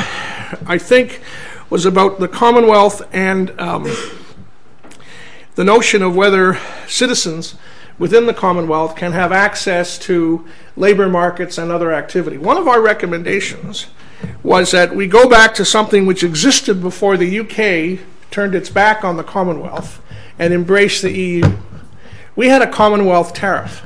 [0.67, 1.21] I think,
[1.69, 3.89] was about the Commonwealth and um,
[5.55, 7.55] the notion of whether citizens
[7.97, 12.37] within the Commonwealth can have access to labor markets and other activity.
[12.37, 13.87] One of our recommendations
[14.43, 19.03] was that we go back to something which existed before the UK turned its back
[19.03, 20.01] on the Commonwealth
[20.37, 21.43] and embraced the EU.
[22.35, 23.83] We had a Commonwealth tariff.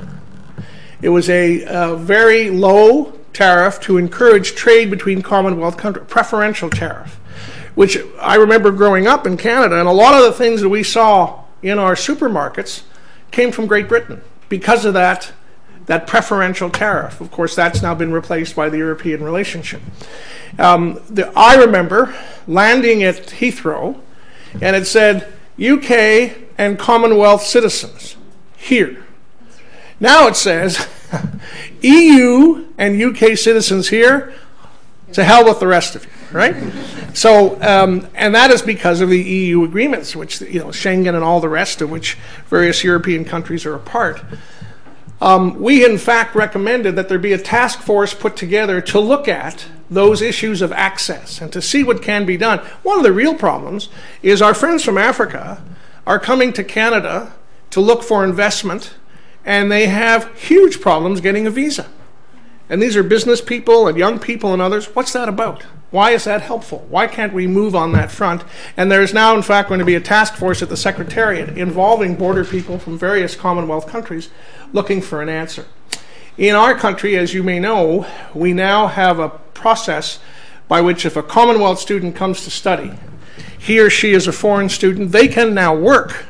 [1.02, 7.14] It was a, a very low tariff to encourage trade between Commonwealth countries, preferential tariff,
[7.74, 10.82] which I remember growing up in Canada, and a lot of the things that we
[10.82, 12.82] saw in our supermarkets
[13.30, 15.32] came from Great Britain because of that,
[15.86, 17.20] that preferential tariff.
[17.20, 19.80] Of course, that's now been replaced by the European relationship.
[20.58, 22.14] Um, the, I remember
[22.46, 24.00] landing at Heathrow,
[24.60, 28.16] and it said UK and Commonwealth citizens
[28.56, 29.04] here.
[30.00, 30.88] Now it says
[31.82, 34.32] EU and UK citizens here,
[35.12, 36.54] to hell with the rest of you, right?
[37.14, 41.24] So, um, and that is because of the EU agreements, which, you know, Schengen and
[41.24, 42.14] all the rest of which
[42.46, 44.22] various European countries are a part.
[45.20, 49.28] Um, we, in fact, recommended that there be a task force put together to look
[49.28, 52.60] at those issues of access and to see what can be done.
[52.82, 53.88] One of the real problems
[54.22, 55.62] is our friends from Africa
[56.06, 57.34] are coming to Canada
[57.70, 58.94] to look for investment,
[59.44, 61.86] and they have huge problems getting a visa.
[62.70, 64.86] And these are business people and young people and others.
[64.94, 65.64] What's that about?
[65.90, 66.86] Why is that helpful?
[66.88, 68.44] Why can't we move on that front?
[68.76, 71.58] And there is now, in fact, going to be a task force at the Secretariat
[71.58, 74.30] involving border people from various Commonwealth countries
[74.72, 75.66] looking for an answer.
[76.38, 80.20] In our country, as you may know, we now have a process
[80.68, 82.92] by which if a Commonwealth student comes to study,
[83.58, 86.26] he or she is a foreign student, they can now work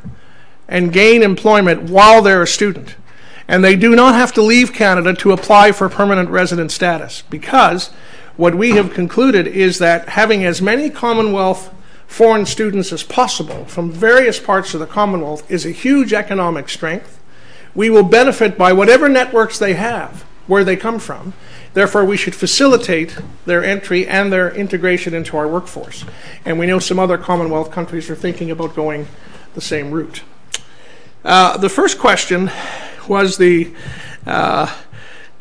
[0.66, 2.96] and gain employment while they're a student.
[3.50, 7.88] And they do not have to leave Canada to apply for permanent resident status because
[8.36, 11.74] what we have concluded is that having as many Commonwealth
[12.06, 17.18] foreign students as possible from various parts of the Commonwealth is a huge economic strength.
[17.74, 21.32] We will benefit by whatever networks they have, where they come from.
[21.74, 26.04] Therefore, we should facilitate their entry and their integration into our workforce.
[26.44, 29.08] And we know some other Commonwealth countries are thinking about going
[29.54, 30.22] the same route.
[31.24, 32.48] Uh, the first question
[33.11, 33.75] was the
[34.25, 34.73] uh,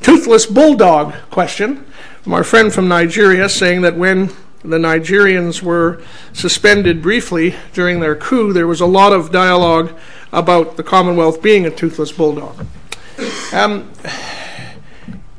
[0.01, 1.85] toothless bulldog question
[2.23, 4.29] from our friend from Nigeria, saying that when
[4.63, 6.01] the Nigerians were
[6.33, 9.95] suspended briefly during their coup, there was a lot of dialogue
[10.33, 12.65] about the Commonwealth being a toothless bulldog.
[13.53, 13.91] Um,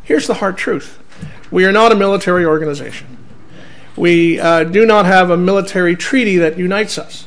[0.05, 0.99] here's the hard truth
[1.51, 3.19] we are not a military organization.
[3.97, 7.27] We uh, do not have a military treaty that unites us.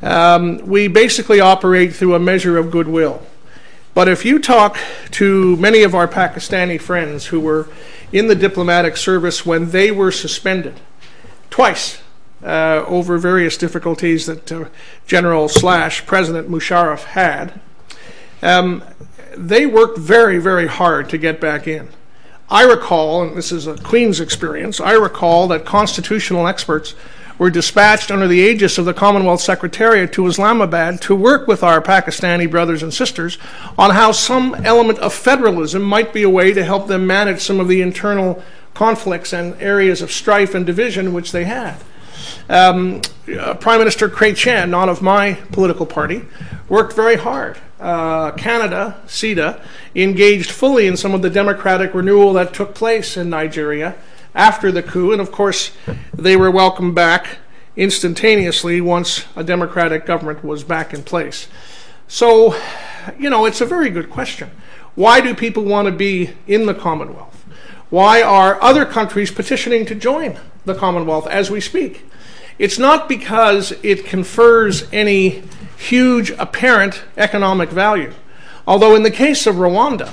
[0.00, 3.22] Um, we basically operate through a measure of goodwill.
[3.92, 4.78] But if you talk
[5.12, 7.68] to many of our Pakistani friends who were
[8.12, 10.80] in the diplomatic service when they were suspended
[11.50, 12.00] twice
[12.42, 14.64] uh, over various difficulties that uh,
[15.06, 17.60] General slash President Musharraf had,
[18.42, 18.82] um,
[19.36, 21.88] they worked very, very hard to get back in.
[22.48, 26.94] I recall, and this is a Queen's experience, I recall that constitutional experts
[27.40, 31.80] were dispatched under the aegis of the Commonwealth Secretariat to Islamabad to work with our
[31.80, 33.38] Pakistani brothers and sisters
[33.78, 37.58] on how some element of federalism might be a way to help them manage some
[37.58, 38.42] of the internal
[38.74, 41.76] conflicts and areas of strife and division which they had.
[42.50, 46.26] Um, uh, Prime Minister Chrétien, not of my political party,
[46.68, 47.56] worked very hard.
[47.80, 53.30] Uh, Canada, CIDA, engaged fully in some of the democratic renewal that took place in
[53.30, 53.96] Nigeria
[54.34, 55.72] after the coup, and of course,
[56.14, 57.38] they were welcomed back
[57.76, 61.48] instantaneously once a democratic government was back in place.
[62.08, 62.54] So,
[63.18, 64.50] you know, it's a very good question.
[64.94, 67.44] Why do people want to be in the Commonwealth?
[67.88, 72.04] Why are other countries petitioning to join the Commonwealth as we speak?
[72.58, 75.42] It's not because it confers any
[75.78, 78.12] huge apparent economic value.
[78.66, 80.12] Although, in the case of Rwanda,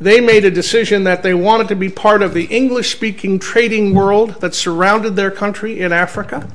[0.00, 3.94] they made a decision that they wanted to be part of the English speaking trading
[3.94, 6.48] world that surrounded their country in Africa.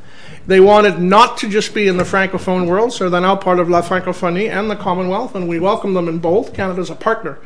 [0.47, 3.69] They wanted not to just be in the Francophone world, so they're now part of
[3.69, 6.53] La Francophonie and the Commonwealth, and we welcome them in both.
[6.53, 7.37] Canada's a partner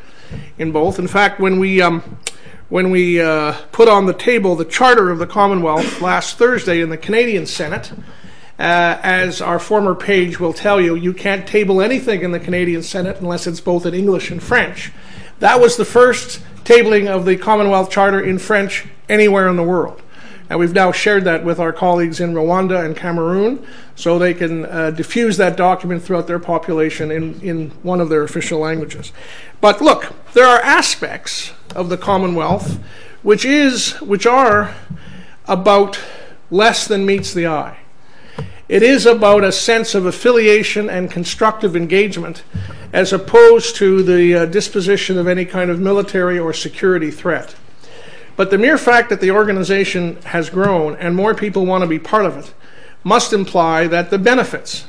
[0.58, 0.98] in both.
[0.98, 2.18] In fact, when we um,
[2.68, 6.88] when we uh, put on the table the Charter of the Commonwealth last Thursday in
[6.88, 7.92] the Canadian Senate,
[8.58, 12.82] uh, as our former page will tell you, you can't table anything in the Canadian
[12.82, 14.90] Senate unless it's both in English and French.
[15.40, 20.02] That was the first tabling of the Commonwealth Charter in French anywhere in the world.
[20.48, 24.64] And we've now shared that with our colleagues in Rwanda and Cameroon so they can
[24.66, 29.12] uh, diffuse that document throughout their population in, in one of their official languages.
[29.60, 32.78] But look, there are aspects of the Commonwealth
[33.26, 34.72] which is which are
[35.46, 35.98] about
[36.48, 37.76] less than meets the eye.
[38.68, 42.42] It is about a sense of affiliation and constructive engagement
[42.92, 47.54] as opposed to the uh, disposition of any kind of military or security threat.
[48.34, 51.98] But the mere fact that the organization has grown and more people want to be
[51.98, 52.54] part of it
[53.04, 54.86] must imply that the benefits.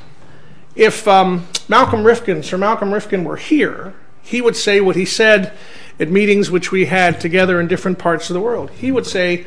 [0.76, 5.54] If um, Malcolm Rifkind, Sir Malcolm Rifkind, were here, he would say what he said
[6.00, 8.72] at meetings which we had together in different parts of the world.
[8.72, 9.46] He would say,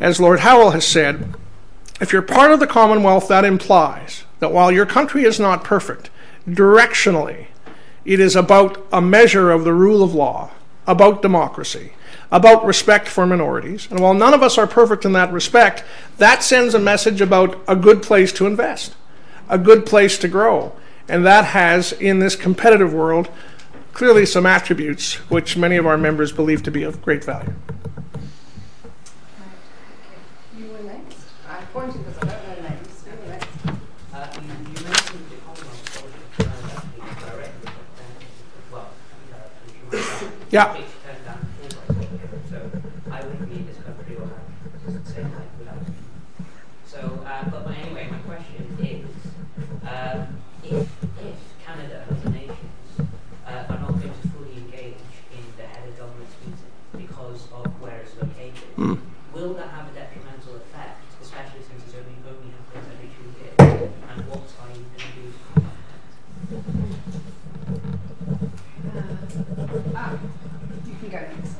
[0.00, 1.34] as Lord Howell has said,
[2.00, 6.10] if you're part of the Commonwealth, that implies that while your country is not perfect,
[6.48, 7.46] directionally,
[8.04, 10.50] it is about a measure of the rule of law,
[10.86, 11.92] about democracy,
[12.30, 13.88] about respect for minorities.
[13.90, 15.84] And while none of us are perfect in that respect,
[16.18, 18.94] that sends a message about a good place to invest,
[19.48, 20.74] a good place to grow.
[21.08, 23.28] And that has, in this competitive world,
[23.92, 27.54] clearly some attributes which many of our members believe to be of great value.
[30.56, 31.18] You were next.
[31.88, 33.04] Because I don't know names.
[33.28, 33.48] Next.
[34.12, 35.84] Uh, you, you mentioned the Commonwealth
[37.18, 38.12] directly, but then,
[38.70, 38.88] well,
[39.32, 39.96] uh,
[40.50, 40.74] Yeah.
[40.76, 42.58] It's turned down Fulbright, so
[43.10, 45.88] I wouldn't be in this country or have the same life without it.
[46.84, 49.08] So, uh, but, but anyway, my question is,
[49.88, 50.26] um,
[50.62, 50.88] if,
[51.24, 52.68] if Canada as a nation
[53.46, 55.00] uh, are not going to fully engage
[55.32, 59.00] in the head of government's meeting because of where it's located,
[59.32, 63.54] will that have a detrimental effect, especially since it's only, only happens every two years?
[64.08, 66.08] And what are you going to do to combat that?
[69.94, 70.18] Ah,
[70.86, 71.54] you can go next.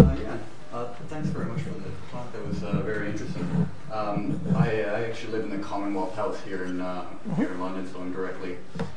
[0.00, 0.36] Uh, yeah,
[0.72, 2.32] uh, thanks very much for the talk.
[2.32, 3.68] That was uh, very interesting.
[3.92, 7.04] Um, I, I actually live in the Commonwealth House here in uh,
[7.36, 8.56] here in London, so I'm directly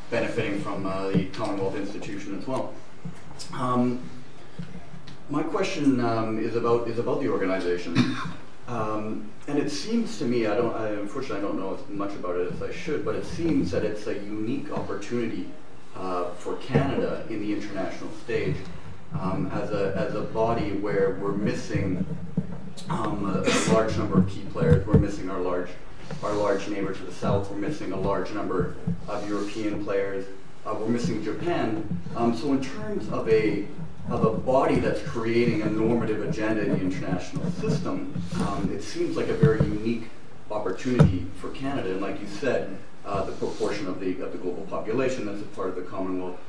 [0.10, 2.74] benefiting from uh, the Commonwealth institution as well.
[3.54, 4.02] Um,
[5.30, 7.96] my question um, is about is about the organization,
[8.68, 12.14] um, and it seems to me I don't I, unfortunately I don't know as much
[12.16, 15.48] about it as I should, but it seems that it's a unique opportunity
[15.96, 18.56] uh, for Canada in the international stage
[19.20, 22.04] um, as a as a body where we're missing
[22.90, 24.88] um, a, a large number of key players.
[24.88, 25.70] We're missing our large
[26.24, 27.50] our large neighbor to the south.
[27.50, 28.76] We're missing a large number
[29.08, 30.26] of European players.
[30.66, 32.02] Uh, we're missing Japan.
[32.16, 33.68] Um, so in terms of a
[34.10, 39.18] of a body that's creating a normative agenda in the international system, um, it seems
[39.18, 40.10] like a very unique
[40.50, 41.92] opportunity for Canada.
[41.92, 45.46] And like you said, uh, the proportion of the of the global population that's a
[45.56, 46.40] part of the Commonwealth,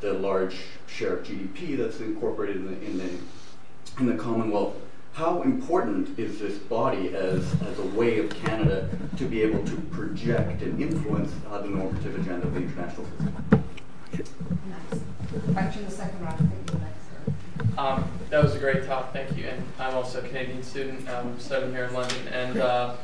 [0.00, 4.74] the large share of GDP that's incorporated in the in the, in the Commonwealth.
[5.18, 9.74] How important is this body as, as a way of Canada to be able to
[9.90, 13.64] project and influence uh, the normative agenda of the international system?
[14.12, 15.54] Next.
[15.56, 16.34] Back to the second round.
[16.34, 17.76] I think you're next.
[17.76, 19.46] Um, that was a great talk, thank you.
[19.48, 22.94] And I'm also a Canadian student, um, studying here in London, and uh,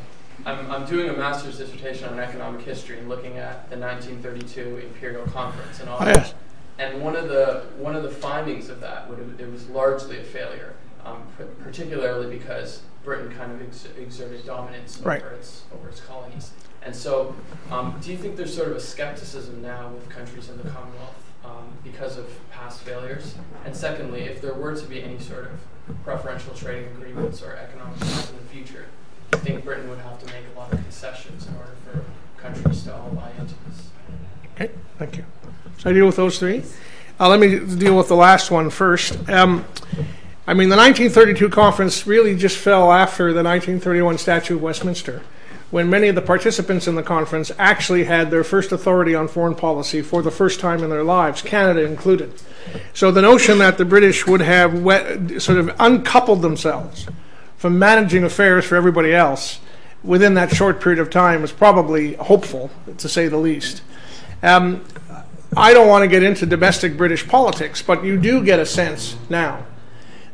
[0.46, 5.26] I'm, I'm doing a master's dissertation on economic history, and looking at the 1932 Imperial
[5.26, 6.16] Conference and all Oh, that.
[6.16, 6.34] yes.
[6.78, 10.22] And one of the one of the findings of that, would it was largely a
[10.22, 11.22] failure, um,
[11.62, 15.22] particularly because Britain kind of ex- exerted dominance Right.
[15.22, 16.52] over its over its colonies.
[16.82, 17.34] And so,
[17.70, 21.14] um, do you think there's sort of a skepticism now with countries in the Commonwealth
[21.44, 23.34] um, because of past failures?
[23.64, 27.98] And secondly, if there were to be any sort of preferential trading agreements or economic
[28.00, 28.86] ties in the future,
[29.30, 32.04] do you think Britain would have to make a lot of concessions in order for
[32.40, 33.88] countries to all buy into this?
[34.54, 35.24] Okay, thank you.
[35.78, 36.62] So I deal with those three.
[37.18, 39.16] Uh, let me deal with the last one first.
[39.28, 39.64] Um,
[40.46, 45.22] I mean, the 1932 conference really just fell after the 1931 Statute of Westminster,
[45.70, 49.54] when many of the participants in the conference actually had their first authority on foreign
[49.54, 52.30] policy for the first time in their lives, Canada included.
[52.92, 54.72] So the notion that the British would have
[55.42, 57.06] sort of uncoupled themselves
[57.56, 59.60] from managing affairs for everybody else
[60.02, 63.80] within that short period of time was probably hopeful, to say the least.
[64.42, 64.84] Um,
[65.56, 69.16] I don't want to get into domestic British politics, but you do get a sense
[69.30, 69.64] now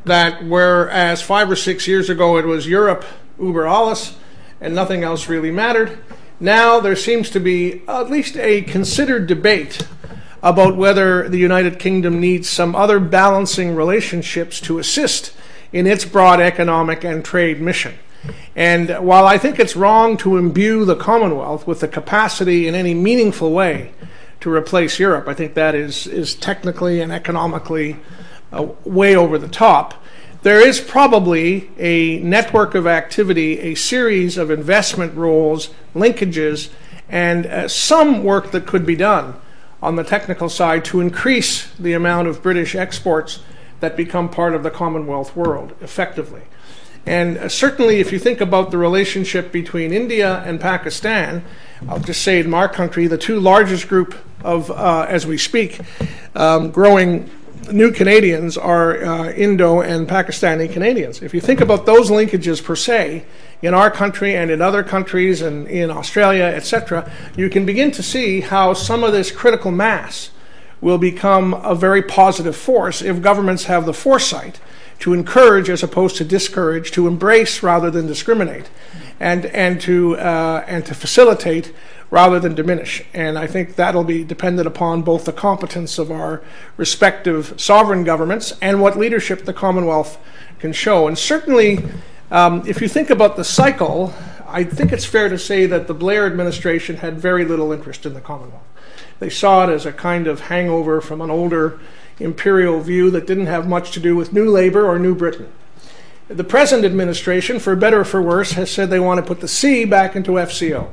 [0.05, 3.05] that whereas five or six years ago it was Europe
[3.39, 4.17] uber alles
[4.61, 5.99] and nothing else really mattered,
[6.39, 9.87] now there seems to be at least a considered debate
[10.43, 15.33] about whether the United Kingdom needs some other balancing relationships to assist
[15.73, 17.95] in its broad economic and trade mission.
[18.57, 22.95] And while I think it's wrong to imbue the Commonwealth with the capacity in any
[22.95, 23.93] meaningful way
[24.41, 25.29] to replace Europe.
[25.29, 27.97] I think that is, is technically and economically
[28.85, 29.95] way over the top.
[30.43, 36.71] There is probably a network of activity, a series of investment roles, linkages,
[37.09, 39.35] and uh, some work that could be done
[39.83, 43.41] on the technical side to increase the amount of British exports
[43.81, 46.43] that become part of the Commonwealth world effectively.
[47.07, 51.45] And uh, certainly, if you think about the relationship between India and Pakistan,
[51.89, 55.81] I'll just say in our country, the two largest group of, uh, as we speak,
[56.35, 57.31] um, growing
[57.73, 61.23] new Canadians are uh, Indo and Pakistani Canadians.
[61.23, 63.25] If you think about those linkages per se,
[63.63, 68.03] in our country and in other countries and in Australia, etc., you can begin to
[68.03, 70.31] see how some of this critical mass
[70.81, 74.59] will become a very positive force if governments have the foresight
[74.99, 78.69] to encourage as opposed to discourage, to embrace rather than discriminate,
[79.19, 81.73] and, and, to, uh, and to facilitate
[82.11, 83.03] rather than diminish.
[83.15, 86.43] And I think that'll be dependent upon both the competence of our
[86.77, 90.19] respective sovereign governments and what leadership the Commonwealth
[90.59, 91.07] can show.
[91.07, 91.79] And certainly,
[92.31, 94.13] um, if you think about the cycle,
[94.47, 98.15] I think it's fair to say that the Blair administration had very little interest in
[98.15, 98.65] the Commonwealth.
[99.21, 101.79] They saw it as a kind of hangover from an older
[102.19, 105.51] imperial view that didn't have much to do with New Labour or New Britain.
[106.29, 109.49] The present administration, for better or for worse, has said they want to put the
[109.49, 110.89] C back into FCO.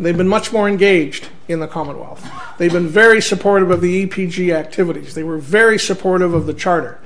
[0.00, 2.28] They've been much more engaged in the Commonwealth.
[2.58, 5.14] They've been very supportive of the EPG activities.
[5.14, 7.00] They were very supportive of the Charter.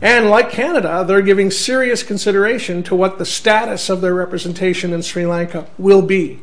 [0.00, 5.02] And like Canada, they're giving serious consideration to what the status of their representation in
[5.02, 6.40] Sri Lanka will be.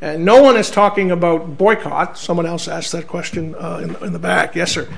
[0.00, 2.18] And no one is talking about boycott.
[2.18, 4.54] Someone else asked that question uh, in, in, the back.
[4.54, 4.88] Yes, sir.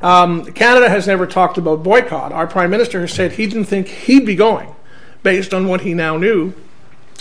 [0.00, 2.32] Um, Canada has never talked about boycott.
[2.32, 4.72] Our Prime Minister has said he didn't think he'd be going
[5.22, 6.54] based on what he now knew.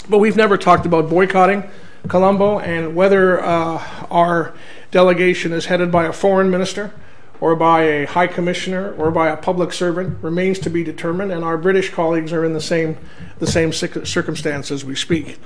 [0.07, 1.63] But we've never talked about boycotting.
[2.07, 4.53] Colombo and whether uh, our
[4.91, 6.93] delegation is headed by a foreign minister
[7.39, 11.43] or by a high commissioner or by a public servant remains to be determined, and
[11.43, 12.97] our British colleagues are in the same,
[13.39, 15.39] the same circumstance as we speak.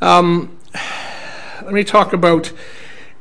[0.00, 0.58] Um,
[1.62, 2.52] let me talk about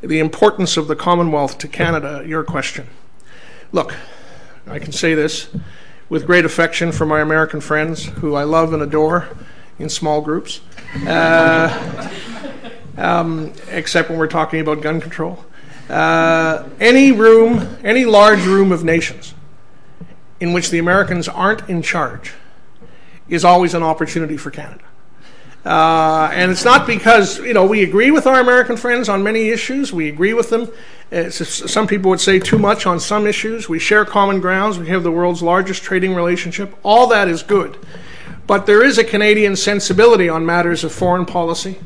[0.01, 2.87] the importance of the Commonwealth to Canada, your question.
[3.71, 3.95] Look,
[4.65, 5.49] I can say this
[6.07, 9.27] with great affection for my American friends who I love and adore
[9.79, 10.61] in small groups.
[11.05, 12.09] Uh,
[12.97, 15.45] except when we're talking about gun control.
[15.89, 19.33] Uh, any room, any large room of nations
[20.39, 22.33] in which the Americans aren't in charge
[23.29, 24.83] is always an opportunity for Canada.
[25.65, 29.49] Uh, and it's not because you know we agree with our American friends on many
[29.49, 29.91] issues.
[29.91, 30.69] We agree with them.
[31.31, 33.67] Some people would say too much on some issues.
[33.67, 34.79] We share common grounds.
[34.79, 36.73] We have the world's largest trading relationship.
[36.83, 37.77] All that is good,
[38.45, 41.79] but there is a Canadian sensibility on matters of foreign policy,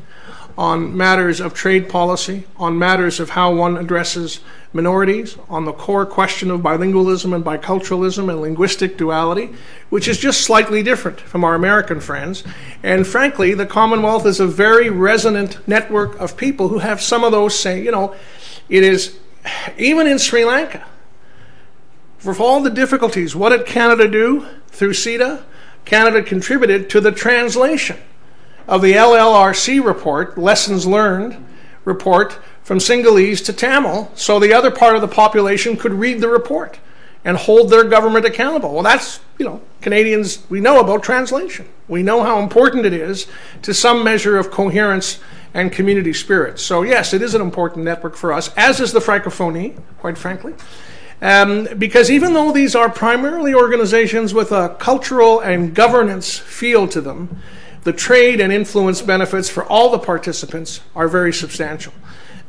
[0.56, 4.40] on matters of trade policy, on matters of how one addresses
[4.72, 9.50] minorities, on the core question of bilingualism and biculturalism and linguistic duality,
[9.90, 12.42] which is just slightly different from our American friends.
[12.82, 17.32] And frankly, the Commonwealth is a very resonant network of people who have some of
[17.32, 18.14] those say, you know,
[18.68, 19.18] it is,
[19.76, 20.86] even in Sri Lanka,
[22.18, 25.42] for all the difficulties, what did Canada do through CETA?
[25.84, 27.98] Canada contributed to the translation
[28.68, 31.44] of the LLRC report, Lessons Learned
[31.84, 36.28] report, from Sinhalese to Tamil, so the other part of the population could read the
[36.28, 36.78] report
[37.24, 38.72] and hold their government accountable.
[38.72, 41.68] Well, that's, you know, Canadians, we know about translation.
[41.88, 43.26] We know how important it is
[43.62, 45.20] to some measure of coherence
[45.54, 46.58] and community spirit.
[46.58, 50.54] So, yes, it is an important network for us, as is the Francophonie, quite frankly.
[51.20, 57.00] Um, because even though these are primarily organizations with a cultural and governance feel to
[57.00, 57.40] them,
[57.82, 61.92] the trade and influence benefits for all the participants are very substantial.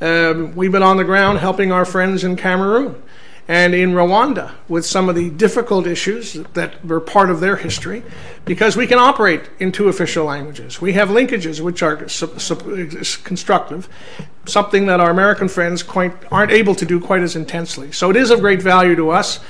[0.02, 3.02] Um, we've been on the ground helping our friends in Cameroon.
[3.48, 8.04] and in Rwanda with some of the difficult issues that were part of their history,
[8.46, 10.80] because we can operate in two official languages.
[10.80, 11.98] We have linkages which are
[13.24, 13.90] constructive,
[14.46, 17.92] something that our American friends quite aren't able to do quite as intensely.
[17.92, 19.42] So it is of great value to us.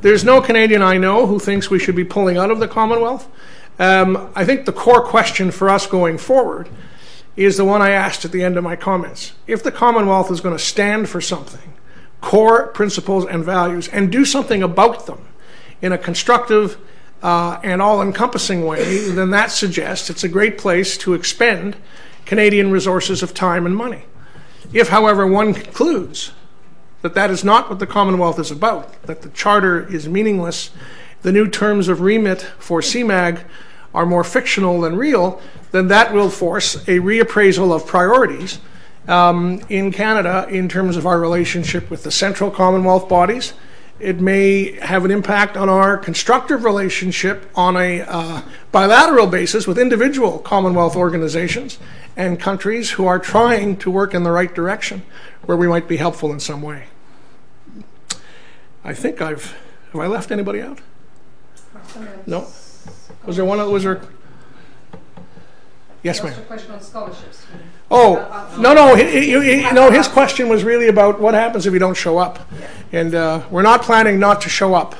[0.00, 3.28] There's no Canadian I know who thinks we should be pulling out of the Commonwealth.
[3.78, 6.68] Um, I think the core question for us going forward
[7.36, 9.32] is the one I asked at the end of my comments.
[9.46, 11.74] If the Commonwealth is going to stand for something,
[12.22, 15.28] core principles and values, and do something about them
[15.82, 16.78] in a constructive
[17.22, 21.76] uh, and all encompassing way, then that suggests it's a great place to expend
[22.24, 24.04] Canadian resources of time and money.
[24.72, 26.32] If, however, one concludes
[27.02, 30.70] that that is not what the Commonwealth is about, that the Charter is meaningless,
[31.22, 33.42] the new terms of remit for CMAG
[33.96, 35.40] are more fictional than real,
[35.72, 38.60] then that will force a reappraisal of priorities
[39.08, 43.54] um, in Canada in terms of our relationship with the central Commonwealth bodies.
[43.98, 49.78] It may have an impact on our constructive relationship on a uh, bilateral basis with
[49.78, 51.78] individual Commonwealth organizations
[52.18, 55.00] and countries who are trying to work in the right direction
[55.46, 56.84] where we might be helpful in some way.
[58.84, 59.56] I think I've.
[59.92, 60.80] Have I left anybody out?
[62.26, 62.46] No.
[63.26, 63.58] Was there one?
[63.70, 64.00] Was there?
[66.02, 66.32] Yes, ma'am.
[66.32, 67.46] Just a question on scholarships.
[67.90, 69.90] Oh no, no, he, he, he, no.
[69.90, 72.38] His question was really about what happens if you don't show up,
[72.92, 74.94] and uh, we're not planning not to show up.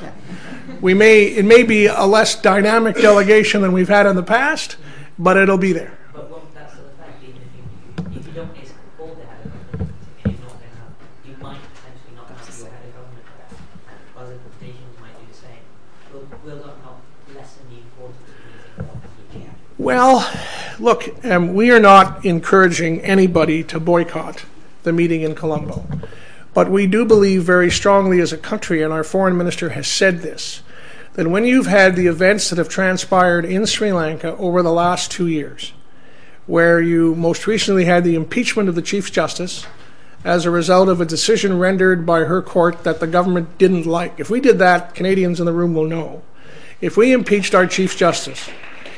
[0.80, 4.76] We may it may be a less dynamic delegation than we've had in the past,
[5.18, 5.96] but it'll be there.
[6.12, 9.46] But what that's the fact, even if you, if you don't get called the head
[9.46, 10.92] of government, you're not going to have,
[11.26, 14.22] you might potentially not have your head of government there.
[14.22, 15.64] Other nations might do the same.
[16.12, 16.98] Will, will that not
[17.34, 18.30] lessen the importance
[18.78, 19.54] of the meeting?
[19.87, 20.28] Well,
[20.80, 24.45] look, um, we are not encouraging anybody to boycott
[24.82, 25.87] the meeting in Colombo.
[26.53, 30.22] But we do believe very strongly as a country, and our foreign minister has said
[30.22, 30.61] this,
[31.12, 35.12] that when you've had the events that have transpired in Sri Lanka over the last
[35.12, 35.72] two years,
[36.49, 39.68] where you most recently had the impeachment of the Chief Justice
[40.24, 44.18] as a result of a decision rendered by her court that the government didn't like.
[44.18, 46.22] If we did that, Canadians in the room will know.
[46.80, 48.51] If we impeached our Chief Justice,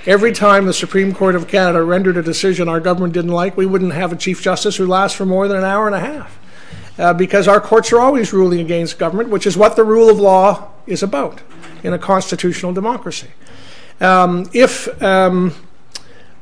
[0.07, 3.66] every time the Supreme Court of Canada rendered a decision our government didn't like, we
[3.66, 6.38] wouldn't have a Chief Justice who lasts for more than an hour and a half.
[6.99, 10.18] Uh, because our courts are always ruling against government, which is what the rule of
[10.18, 11.40] law is about
[11.84, 13.28] in a constitutional democracy.
[14.01, 15.55] Um, if um,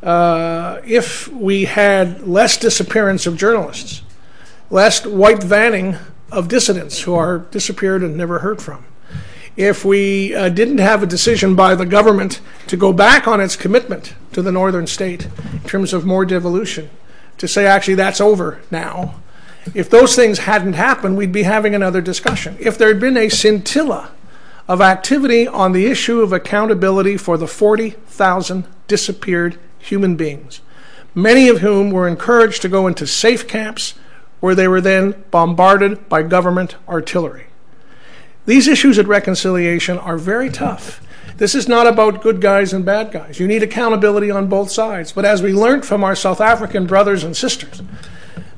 [0.03, 4.03] uh, if we had less disappearance of journalists,
[4.71, 5.99] less white vanning
[6.31, 8.85] of dissidents who are disappeared and never heard from,
[9.57, 13.57] if we uh, didn't have a decision by the government to go back on its
[13.57, 16.91] commitment to the northern state in terms of more devolution,
[17.39, 19.15] to say actually that's over now,
[19.75, 22.57] if those things hadn't happened, we'd be having another discussion.
[22.61, 24.13] If there had been a scintilla
[24.69, 30.61] of activity on the issue of accountability for the 40,000 disappeared human beings,
[31.15, 33.95] many of whom were encouraged to go into safe camps
[34.41, 37.47] where they were then bombarded by government artillery.
[38.47, 41.03] These issues at reconciliation are very tough.
[41.37, 43.39] This is not about good guys and bad guys.
[43.41, 45.13] You need accountability on both sides.
[45.13, 47.83] But as we learned from our South African brothers and sisters,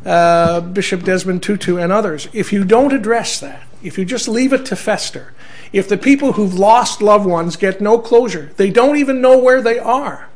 [0.05, 4.53] uh, Bishop Desmond Tutu and others, if you don't address that, if you just leave
[4.53, 5.33] it to fester,
[5.73, 9.63] if the people who've lost loved ones get no closure, they don't even know where
[9.63, 10.29] they are,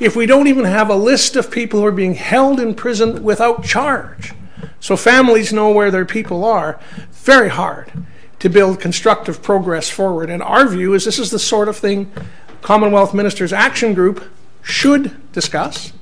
[0.00, 3.22] if we don't even have a list of people who are being held in prison
[3.22, 4.32] without charge,
[4.80, 6.80] so families know where their people are,
[7.12, 7.90] very hard
[8.38, 10.30] to build constructive progress forward.
[10.30, 12.12] And our view is this is the sort of thing
[12.62, 14.24] Commonwealth Ministers Action Group
[14.62, 15.92] should discuss.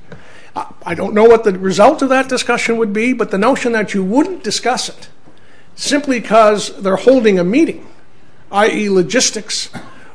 [0.86, 3.92] I don't know what the result of that discussion would be, but the notion that
[3.92, 5.08] you wouldn't discuss it
[5.74, 7.86] simply because they're holding a meeting,
[8.52, 9.70] i.e., logistics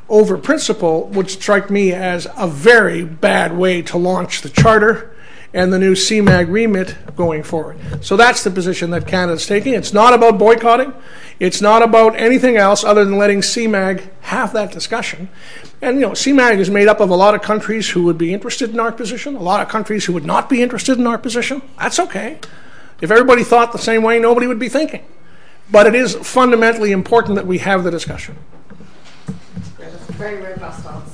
[0.08, 5.09] over principle, would strike me as a very bad way to launch the charter
[5.52, 7.78] and the new CMAG remit going forward.
[8.04, 9.74] So that's the position that Canada's taking.
[9.74, 10.92] It's not about boycotting.
[11.40, 15.28] It's not about anything else other than letting CMAG have that discussion.
[15.82, 18.32] And you know, CMAG is made up of a lot of countries who would be
[18.32, 21.18] interested in our position, a lot of countries who would not be interested in our
[21.18, 21.62] position.
[21.78, 22.38] That's okay.
[23.00, 25.04] If everybody thought the same way, nobody would be thinking.
[25.70, 28.36] But it is fundamentally important that we have the discussion.
[30.20, 31.09] Very robust answer.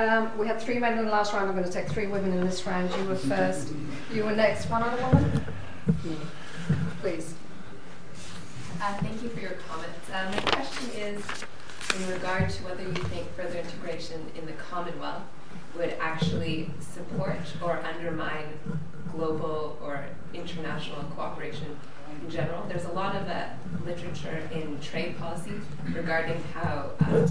[0.00, 1.50] Um, we had three men in the last round.
[1.50, 2.90] I'm going to take three women in this round.
[2.96, 3.70] You were first.
[4.10, 4.70] You were next.
[4.70, 5.44] One other woman?
[7.02, 7.34] Please.
[8.80, 10.10] Uh, thank you for your comments.
[10.10, 11.22] Uh, my question is
[11.98, 15.22] in regard to whether you think further integration in the Commonwealth
[15.76, 18.58] would actually support or undermine
[19.12, 21.76] global or international cooperation
[22.22, 22.64] in general.
[22.68, 23.48] There's a lot of uh,
[23.84, 25.60] literature in trade policy
[25.92, 27.28] regarding how uh,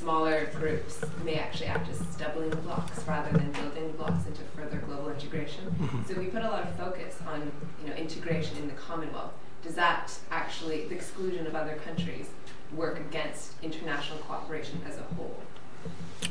[0.00, 5.10] smaller groups may actually act as stumbling blocks rather than building blocks into further global
[5.10, 5.64] integration.
[6.08, 9.32] So we put a lot of focus on you know integration in the Commonwealth.
[9.62, 12.30] Does that actually, the exclusion of other countries,
[12.74, 15.38] work against international cooperation as a whole?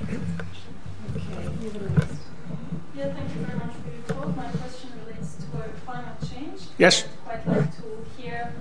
[0.02, 0.18] Okay.
[2.96, 4.36] Yeah, thank you very much for your talk.
[4.36, 5.46] My question relates to
[5.86, 6.62] climate change.
[6.78, 7.06] Yes.
[7.30, 8.54] I'd quite like to hear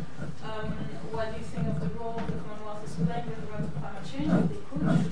[0.44, 0.70] um,
[1.10, 4.57] what you think of the role the Commonwealth is playing with regard to climate change,
[4.80, 5.07] Thank you.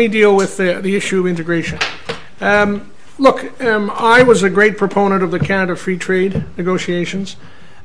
[0.00, 1.78] Me deal with the, the issue of integration.
[2.40, 7.36] Um, look, um, I was a great proponent of the Canada Free Trade negotiations.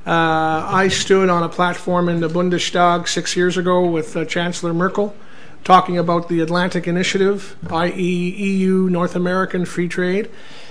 [0.08, 4.74] Uh, I stood on a platform in the Bundestag six years ago with uh, Chancellor
[4.74, 5.14] Merkel
[5.66, 10.30] talking about the Atlantic Initiative, i.e., EU North American free trade.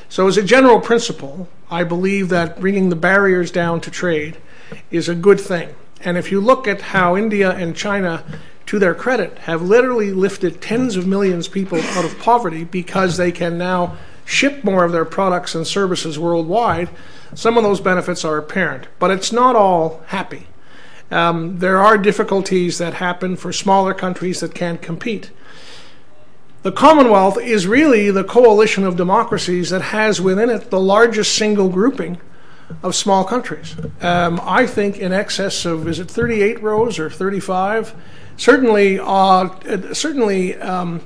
[0.09, 4.39] So, as a general principle, I believe that bringing the barriers down to trade
[4.91, 5.75] is a good thing.
[6.01, 8.25] And if you look at how India and China,
[8.67, 13.17] to their credit, have literally lifted tens of millions of people out of poverty because
[13.17, 16.89] they can now ship more of their products and services worldwide,
[17.35, 18.87] some of those benefits are apparent.
[18.99, 20.47] But it's not all happy.
[21.11, 25.31] Um, there are difficulties that happen for smaller countries that can't compete.
[26.63, 31.69] The Commonwealth is really the coalition of democracies that has within it the largest single
[31.69, 32.19] grouping
[32.83, 33.77] of small countries.
[34.01, 37.95] Um, I think in excess of is it 38 rows or 35?
[38.37, 40.57] Certainly, uh, certainly.
[40.57, 41.01] Um,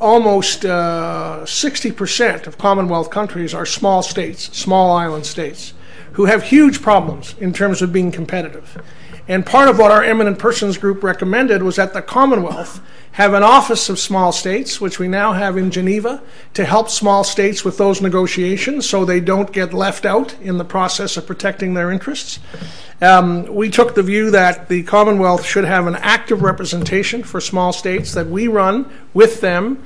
[0.00, 5.72] almost uh, 60% of Commonwealth countries are small states, small island states,
[6.12, 8.82] who have huge problems in terms of being competitive.
[9.28, 12.80] And part of what our eminent persons group recommended was that the Commonwealth
[13.12, 16.22] have an office of small states, which we now have in Geneva,
[16.52, 20.64] to help small states with those negotiations so they don't get left out in the
[20.64, 22.38] process of protecting their interests.
[23.00, 27.72] Um, we took the view that the Commonwealth should have an active representation for small
[27.72, 29.82] states that we run with them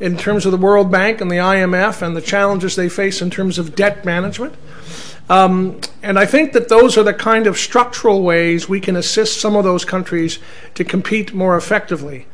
[0.00, 3.30] in terms of the World Bank and the IMF and the challenges they face in
[3.30, 4.54] terms of debt management.
[5.28, 9.40] Um, and I think that those are the kind of structural ways we can assist
[9.40, 10.38] some of those countries
[10.74, 12.26] to compete more effectively.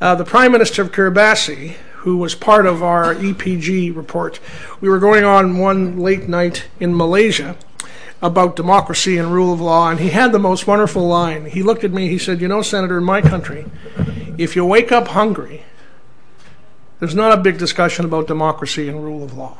[0.00, 4.40] Uh, the Prime Minister of Kiribati, who was part of our EPG report,
[4.80, 7.56] we were going on one late night in Malaysia
[8.22, 11.46] about democracy and rule of law, and he had the most wonderful line.
[11.46, 13.66] He looked at me, he said, You know, Senator, in my country,
[14.38, 15.64] if you wake up hungry,
[16.98, 19.58] there's not a big discussion about democracy and rule of law.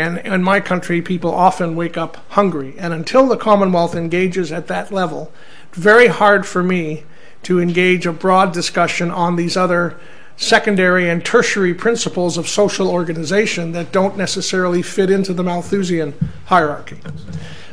[0.00, 2.74] And in my country, people often wake up hungry.
[2.78, 5.32] And until the Commonwealth engages at that level,
[5.68, 7.04] it's very hard for me
[7.42, 9.98] to engage a broad discussion on these other
[10.36, 16.14] secondary and tertiary principles of social organization that don't necessarily fit into the Malthusian
[16.46, 16.98] hierarchy.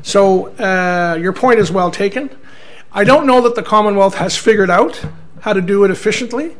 [0.01, 2.29] So, uh, your point is well taken.
[2.91, 5.05] I don't know that the Commonwealth has figured out
[5.41, 6.57] how to do it efficiently,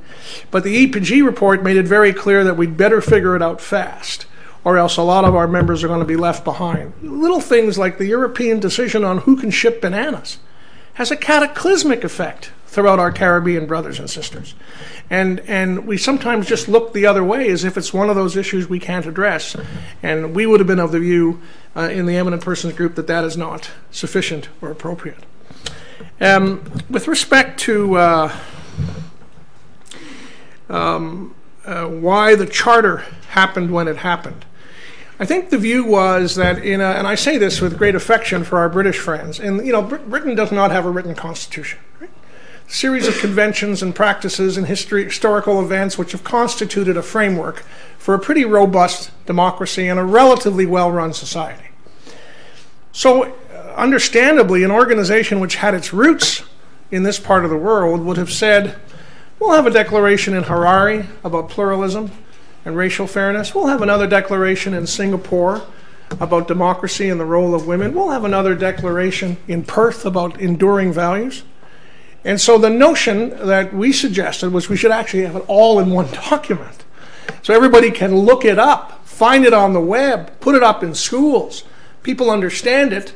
[0.49, 4.26] but the EPG report made it very clear that we'd better figure it out fast
[4.67, 6.91] or else a lot of our members are going to be left behind.
[7.01, 10.39] Little things like the European decision on who can ship bananas
[10.95, 14.55] has a cataclysmic effect throughout our Caribbean brothers and sisters.
[15.09, 18.35] And, and we sometimes just look the other way as if it's one of those
[18.35, 19.55] issues we can't address.
[20.03, 21.41] And we would have been of the view
[21.73, 25.23] uh, in the eminent persons group that that is not sufficient or appropriate.
[26.19, 28.37] Um, with respect to uh,
[30.67, 34.43] um, uh, why the charter happened when it happened,
[35.19, 38.69] I think the view was that and I say this with great affection for our
[38.69, 41.79] British friends, and you know, Br- Britain does not have a written constitution.
[42.01, 42.07] A
[42.71, 47.63] series of conventions and practices and historical events which have constituted a framework
[47.97, 51.69] for a pretty robust democracy and a relatively well-run society.
[52.91, 56.43] So, uh, understandably, an organization which had its roots
[56.91, 58.75] in this part of the world would have said,
[59.39, 62.11] we'll have a declaration in Harare about pluralism
[62.67, 63.55] and racial fairness.
[63.55, 65.61] We'll have another declaration in Singapore
[66.19, 67.93] about democracy and the role of women.
[67.93, 71.43] We'll have another declaration in Perth about enduring values.
[72.25, 75.91] And so the notion that we suggested was we should actually have it all in
[75.91, 76.83] one document.
[77.41, 80.93] So everybody can look it up, find it on the web, put it up in
[80.93, 81.63] schools,
[82.03, 83.13] people understand it,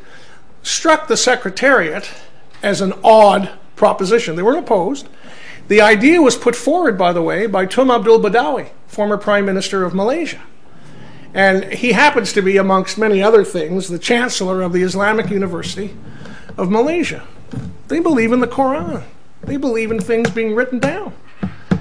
[0.63, 2.09] struck the Secretariat
[2.63, 4.37] as an odd proposition.
[4.37, 5.09] They weren't opposed.
[5.67, 9.85] The idea was put forward, by the way, by Tun Abdul Badawi, former Prime Minister
[9.85, 10.41] of Malaysia.
[11.33, 15.95] And he happens to be, amongst many other things, the Chancellor of the Islamic University
[16.57, 17.25] of Malaysia.
[17.87, 19.03] They believe in the Quran,
[19.43, 21.13] they believe in things being written down.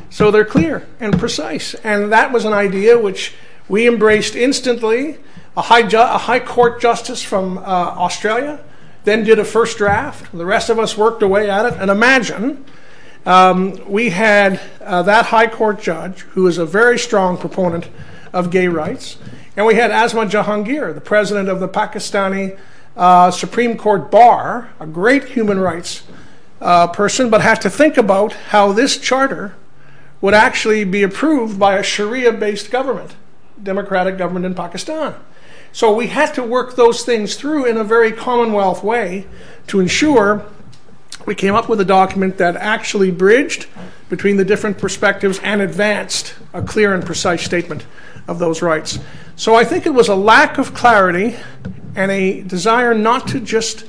[0.09, 1.75] So they're clear and precise.
[1.75, 3.35] And that was an idea which
[3.69, 5.19] we embraced instantly.
[5.57, 8.61] A high, ju- a high court justice from uh, Australia
[9.03, 10.31] then did a first draft.
[10.33, 11.75] The rest of us worked away at it.
[11.75, 12.65] And imagine
[13.25, 17.89] we had uh, that high court judge, who is a very strong proponent
[18.33, 19.19] of gay rights,
[19.57, 22.59] and we had Asma Jahangir, the president of the Pakistani
[22.97, 26.03] uh, Supreme Court Bar, a great human rights
[26.61, 29.55] uh, person, but had to think about how this charter
[30.21, 33.17] would actually be approved by a Sharia based government,
[33.63, 35.15] democratic government in Pakistan.
[35.73, 39.27] So we had to work those things through in a very Commonwealth way
[39.69, 40.45] to ensure
[41.27, 43.67] we came up with a document that actually bridged
[44.09, 47.87] between the different perspectives and advanced a clear and precise statement
[48.27, 48.99] of those rights.
[49.37, 51.37] So I think it was a lack of clarity
[51.95, 53.87] and a desire not to just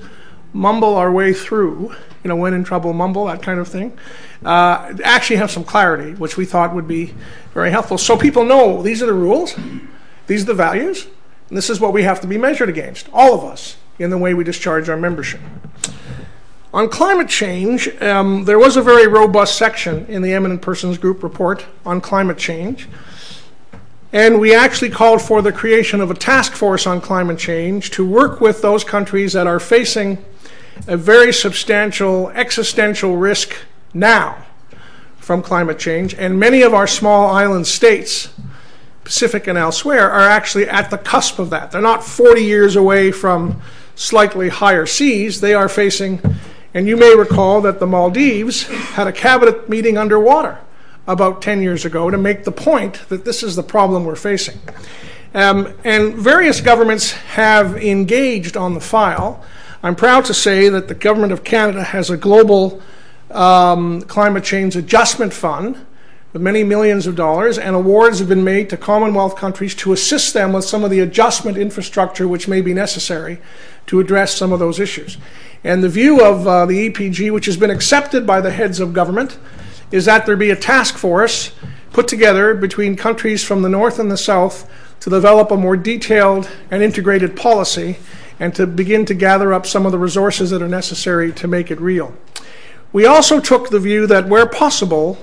[0.53, 3.97] mumble our way through, you know, when in trouble, mumble, that kind of thing.
[4.43, 7.13] Uh, actually have some clarity, which we thought would be
[7.53, 7.97] very helpful.
[7.97, 9.55] So people know these are the rules,
[10.27, 11.07] these are the values,
[11.49, 14.17] and this is what we have to be measured against, all of us, in the
[14.17, 15.41] way we discharge our membership.
[16.73, 21.21] On climate change, um, there was a very robust section in the Eminent Persons Group
[21.21, 22.87] report on climate change.
[24.13, 28.07] And we actually called for the creation of a task force on climate change to
[28.07, 30.23] work with those countries that are facing
[30.87, 33.53] a very substantial existential risk
[33.93, 34.45] now
[35.17, 36.13] from climate change.
[36.13, 38.29] And many of our small island states,
[39.03, 41.71] Pacific and elsewhere, are actually at the cusp of that.
[41.71, 43.61] They're not 40 years away from
[43.95, 46.21] slightly higher seas, they are facing
[46.73, 50.59] and you may recall that the Maldives had a cabinet meeting underwater
[51.07, 54.59] about 10 years ago to make the point that this is the problem we're facing.
[55.33, 59.43] Um, and various governments have engaged on the file.
[59.83, 62.81] I'm proud to say that the Government of Canada has a global
[63.31, 65.77] um, climate change adjustment fund
[66.33, 70.33] with many millions of dollars, and awards have been made to Commonwealth countries to assist
[70.33, 73.39] them with some of the adjustment infrastructure which may be necessary
[73.87, 75.17] to address some of those issues.
[75.63, 78.93] And the view of uh, the EPG, which has been accepted by the heads of
[78.93, 79.37] government,
[79.91, 81.51] is that there be a task force
[81.93, 84.69] put together between countries from the north and the south
[85.01, 87.97] to develop a more detailed and integrated policy
[88.39, 91.69] and to begin to gather up some of the resources that are necessary to make
[91.69, 92.15] it real.
[92.91, 95.19] We also took the view that where possible,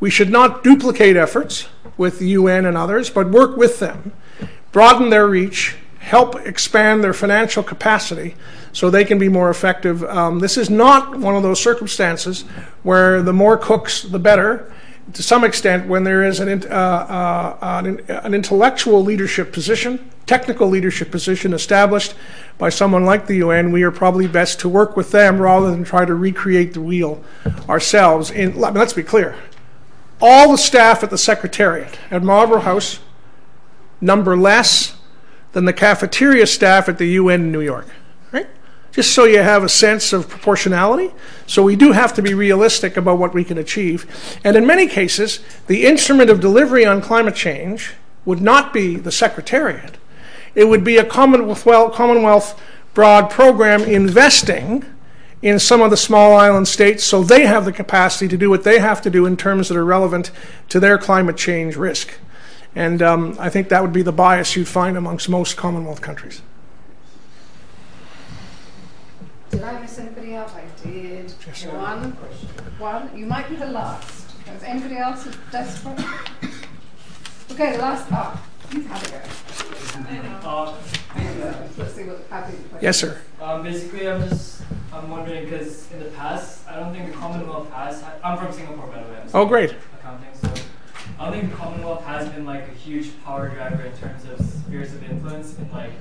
[0.00, 4.12] we should not duplicate efforts with the UN and others, but work with them,
[4.72, 8.34] broaden their reach, help expand their financial capacity
[8.78, 10.04] so they can be more effective.
[10.04, 12.42] Um, this is not one of those circumstances
[12.84, 14.72] where the more cooks, the better.
[15.14, 16.76] To some extent, when there is an, uh,
[17.60, 22.14] uh, an, an intellectual leadership position, technical leadership position established
[22.56, 25.82] by someone like the UN, we are probably best to work with them rather than
[25.82, 27.20] try to recreate the wheel
[27.68, 28.32] ourselves.
[28.32, 29.34] Let's be clear
[30.20, 33.00] all the staff at the Secretariat at Marlborough House
[34.00, 34.96] number less
[35.50, 37.88] than the cafeteria staff at the UN in New York
[38.98, 41.12] just so you have a sense of proportionality.
[41.46, 44.40] So we do have to be realistic about what we can achieve.
[44.42, 45.38] And in many cases,
[45.68, 47.92] the instrument of delivery on climate change
[48.24, 49.98] would not be the Secretariat.
[50.56, 52.60] It would be a Commonwealth, Commonwealth
[52.92, 54.84] broad program investing
[55.42, 58.64] in some of the small island states so they have the capacity to do what
[58.64, 60.32] they have to do in terms that are relevant
[60.70, 62.18] to their climate change risk.
[62.74, 66.42] And um, I think that would be the bias you'd find amongst most Commonwealth countries.
[69.50, 70.50] Did I miss anybody out?
[70.50, 71.32] I did.
[71.46, 72.12] Yes, one.
[72.78, 73.16] One.
[73.16, 74.26] You might be the last.
[74.54, 75.98] Is anybody else desperate?
[77.50, 78.06] Okay, the last.
[78.12, 80.74] Ah, you've had a go.
[81.78, 82.82] Let's see what happens.
[82.82, 83.20] Yes, sir.
[83.40, 87.70] Um, basically, I'm just I'm wondering because in the past, I don't think the Commonwealth
[87.72, 88.02] has.
[88.22, 89.22] I'm from Singapore, by the way.
[89.32, 89.74] oh, great.
[89.98, 90.52] Accounting, so
[91.18, 94.44] I don't think the Commonwealth has been like a huge power driver in terms of
[94.44, 95.92] spheres of influence in like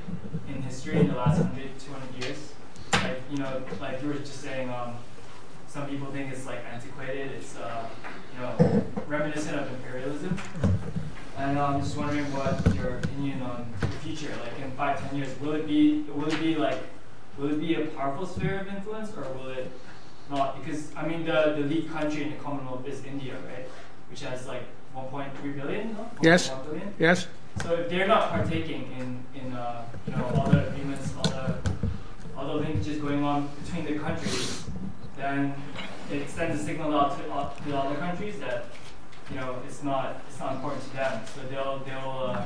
[0.50, 2.54] in history in the last 100, 200 years
[3.08, 4.96] like you know, like you were just saying, um,
[5.68, 7.32] some people think it's like antiquated.
[7.32, 7.86] It's uh,
[8.34, 10.38] you know reminiscent of imperialism.
[11.38, 15.40] And I'm just wondering what your opinion on the future, like in five, ten years,
[15.40, 16.80] will it be will it be like
[17.38, 19.72] will it be a powerful sphere of influence or will it
[20.30, 20.60] not?
[20.60, 23.68] Because I mean the, the lead country in the Commonwealth is India, right?
[24.10, 24.64] Which has like
[24.96, 26.10] 1.3 billion, no?
[26.24, 26.50] Yes.
[26.50, 26.94] 1.1 billion?
[26.98, 27.28] Yes?
[27.62, 31.56] So if they're not partaking in, in uh, you know all the agreements, all the
[32.38, 34.66] all the linkages going on between the countries,
[35.18, 35.54] then
[36.12, 38.66] it sends a signal out to, to other countries that
[39.30, 41.22] you know it's not it's not important to them.
[41.36, 42.46] So they'll they'll uh,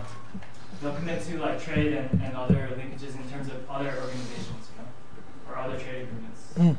[0.81, 4.81] they'll commit to like trade and, and other linkages in terms of other organizations, you
[4.81, 6.77] know, or other trade agreements.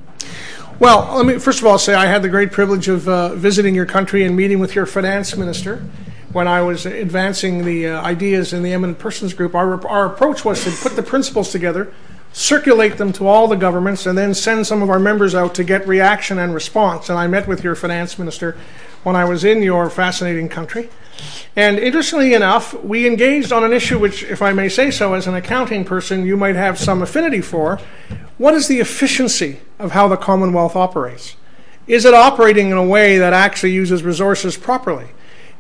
[0.79, 3.75] Well, let me first of all say I had the great privilege of uh, visiting
[3.75, 5.85] your country and meeting with your finance minister
[6.33, 9.55] when I was advancing the uh, ideas in the eminent persons group.
[9.55, 11.93] Our, our approach was to put the principles together,
[12.33, 15.65] circulate them to all the governments, and then send some of our members out to
[15.65, 17.09] get reaction and response.
[17.09, 18.57] And I met with your finance minister
[19.03, 20.89] when I was in your fascinating country.
[21.55, 25.27] And interestingly enough, we engaged on an issue which, if I may say so, as
[25.27, 27.79] an accounting person, you might have some affinity for.
[28.39, 31.37] What is the efficiency of how the Commonwealth operates?
[31.87, 35.09] Is it operating in a way that actually uses resources properly?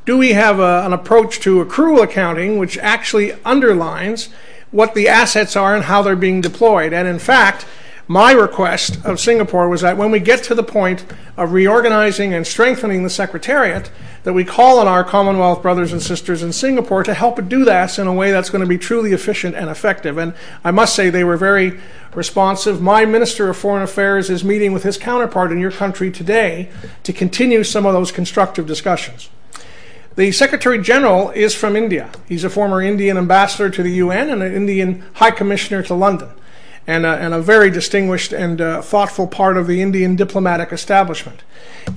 [0.05, 4.31] Do we have a, an approach to accrual accounting which actually underlines
[4.73, 6.93] what the assets are and how they're being deployed?
[6.93, 7.64] And in fact,
[8.09, 11.07] my request of Singapore was that when we get to the point
[11.37, 13.91] of reorganizing and strengthening the Secretariat,
[14.25, 17.99] that we call on our Commonwealth brothers and sisters in Singapore to help do that
[17.99, 20.18] in a way that's going to be truly efficient and effective.
[20.18, 21.79] And I must say they were very
[22.14, 22.83] responsive.
[22.83, 26.70] My Minister of Foreign Affairs is meeting with his counterpart in your country today
[27.05, 29.31] to continue some of those constructive discussions.
[30.14, 32.10] The Secretary General is from India.
[32.28, 36.28] He's a former Indian ambassador to the UN and an Indian High Commissioner to London,
[36.86, 41.44] and a, and a very distinguished and uh, thoughtful part of the Indian diplomatic establishment.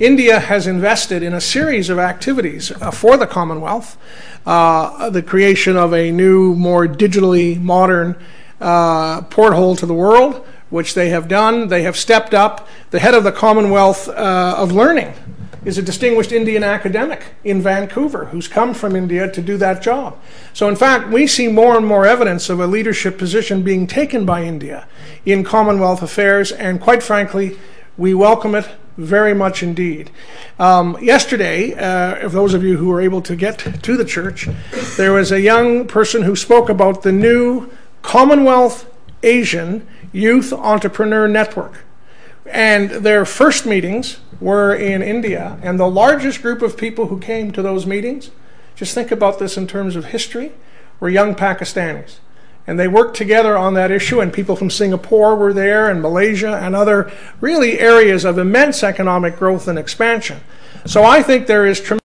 [0.00, 3.98] India has invested in a series of activities uh, for the Commonwealth,
[4.46, 8.16] uh, the creation of a new, more digitally modern
[8.62, 11.68] uh, porthole to the world, which they have done.
[11.68, 12.66] They have stepped up.
[12.92, 15.12] The head of the Commonwealth uh, of Learning
[15.66, 20.16] is a distinguished Indian academic in Vancouver who's come from India to do that job.
[20.52, 24.24] So, in fact, we see more and more evidence of a leadership position being taken
[24.24, 24.86] by India
[25.24, 27.58] in Commonwealth affairs, and quite frankly,
[27.98, 30.12] we welcome it very much indeed.
[30.60, 34.48] Um, yesterday, uh, for those of you who were able to get to the church,
[34.96, 38.88] there was a young person who spoke about the new Commonwealth
[39.24, 41.84] Asian Youth Entrepreneur Network.
[42.46, 47.52] And their first meetings were in India, and the largest group of people who came
[47.52, 48.30] to those meetings,
[48.74, 50.52] just think about this in terms of history,
[51.00, 52.16] were young Pakistanis.
[52.66, 56.56] And they worked together on that issue, and people from Singapore were there, and Malaysia,
[56.56, 57.10] and other
[57.40, 60.40] really areas of immense economic growth and expansion.
[60.84, 62.02] So I think there is tremendous.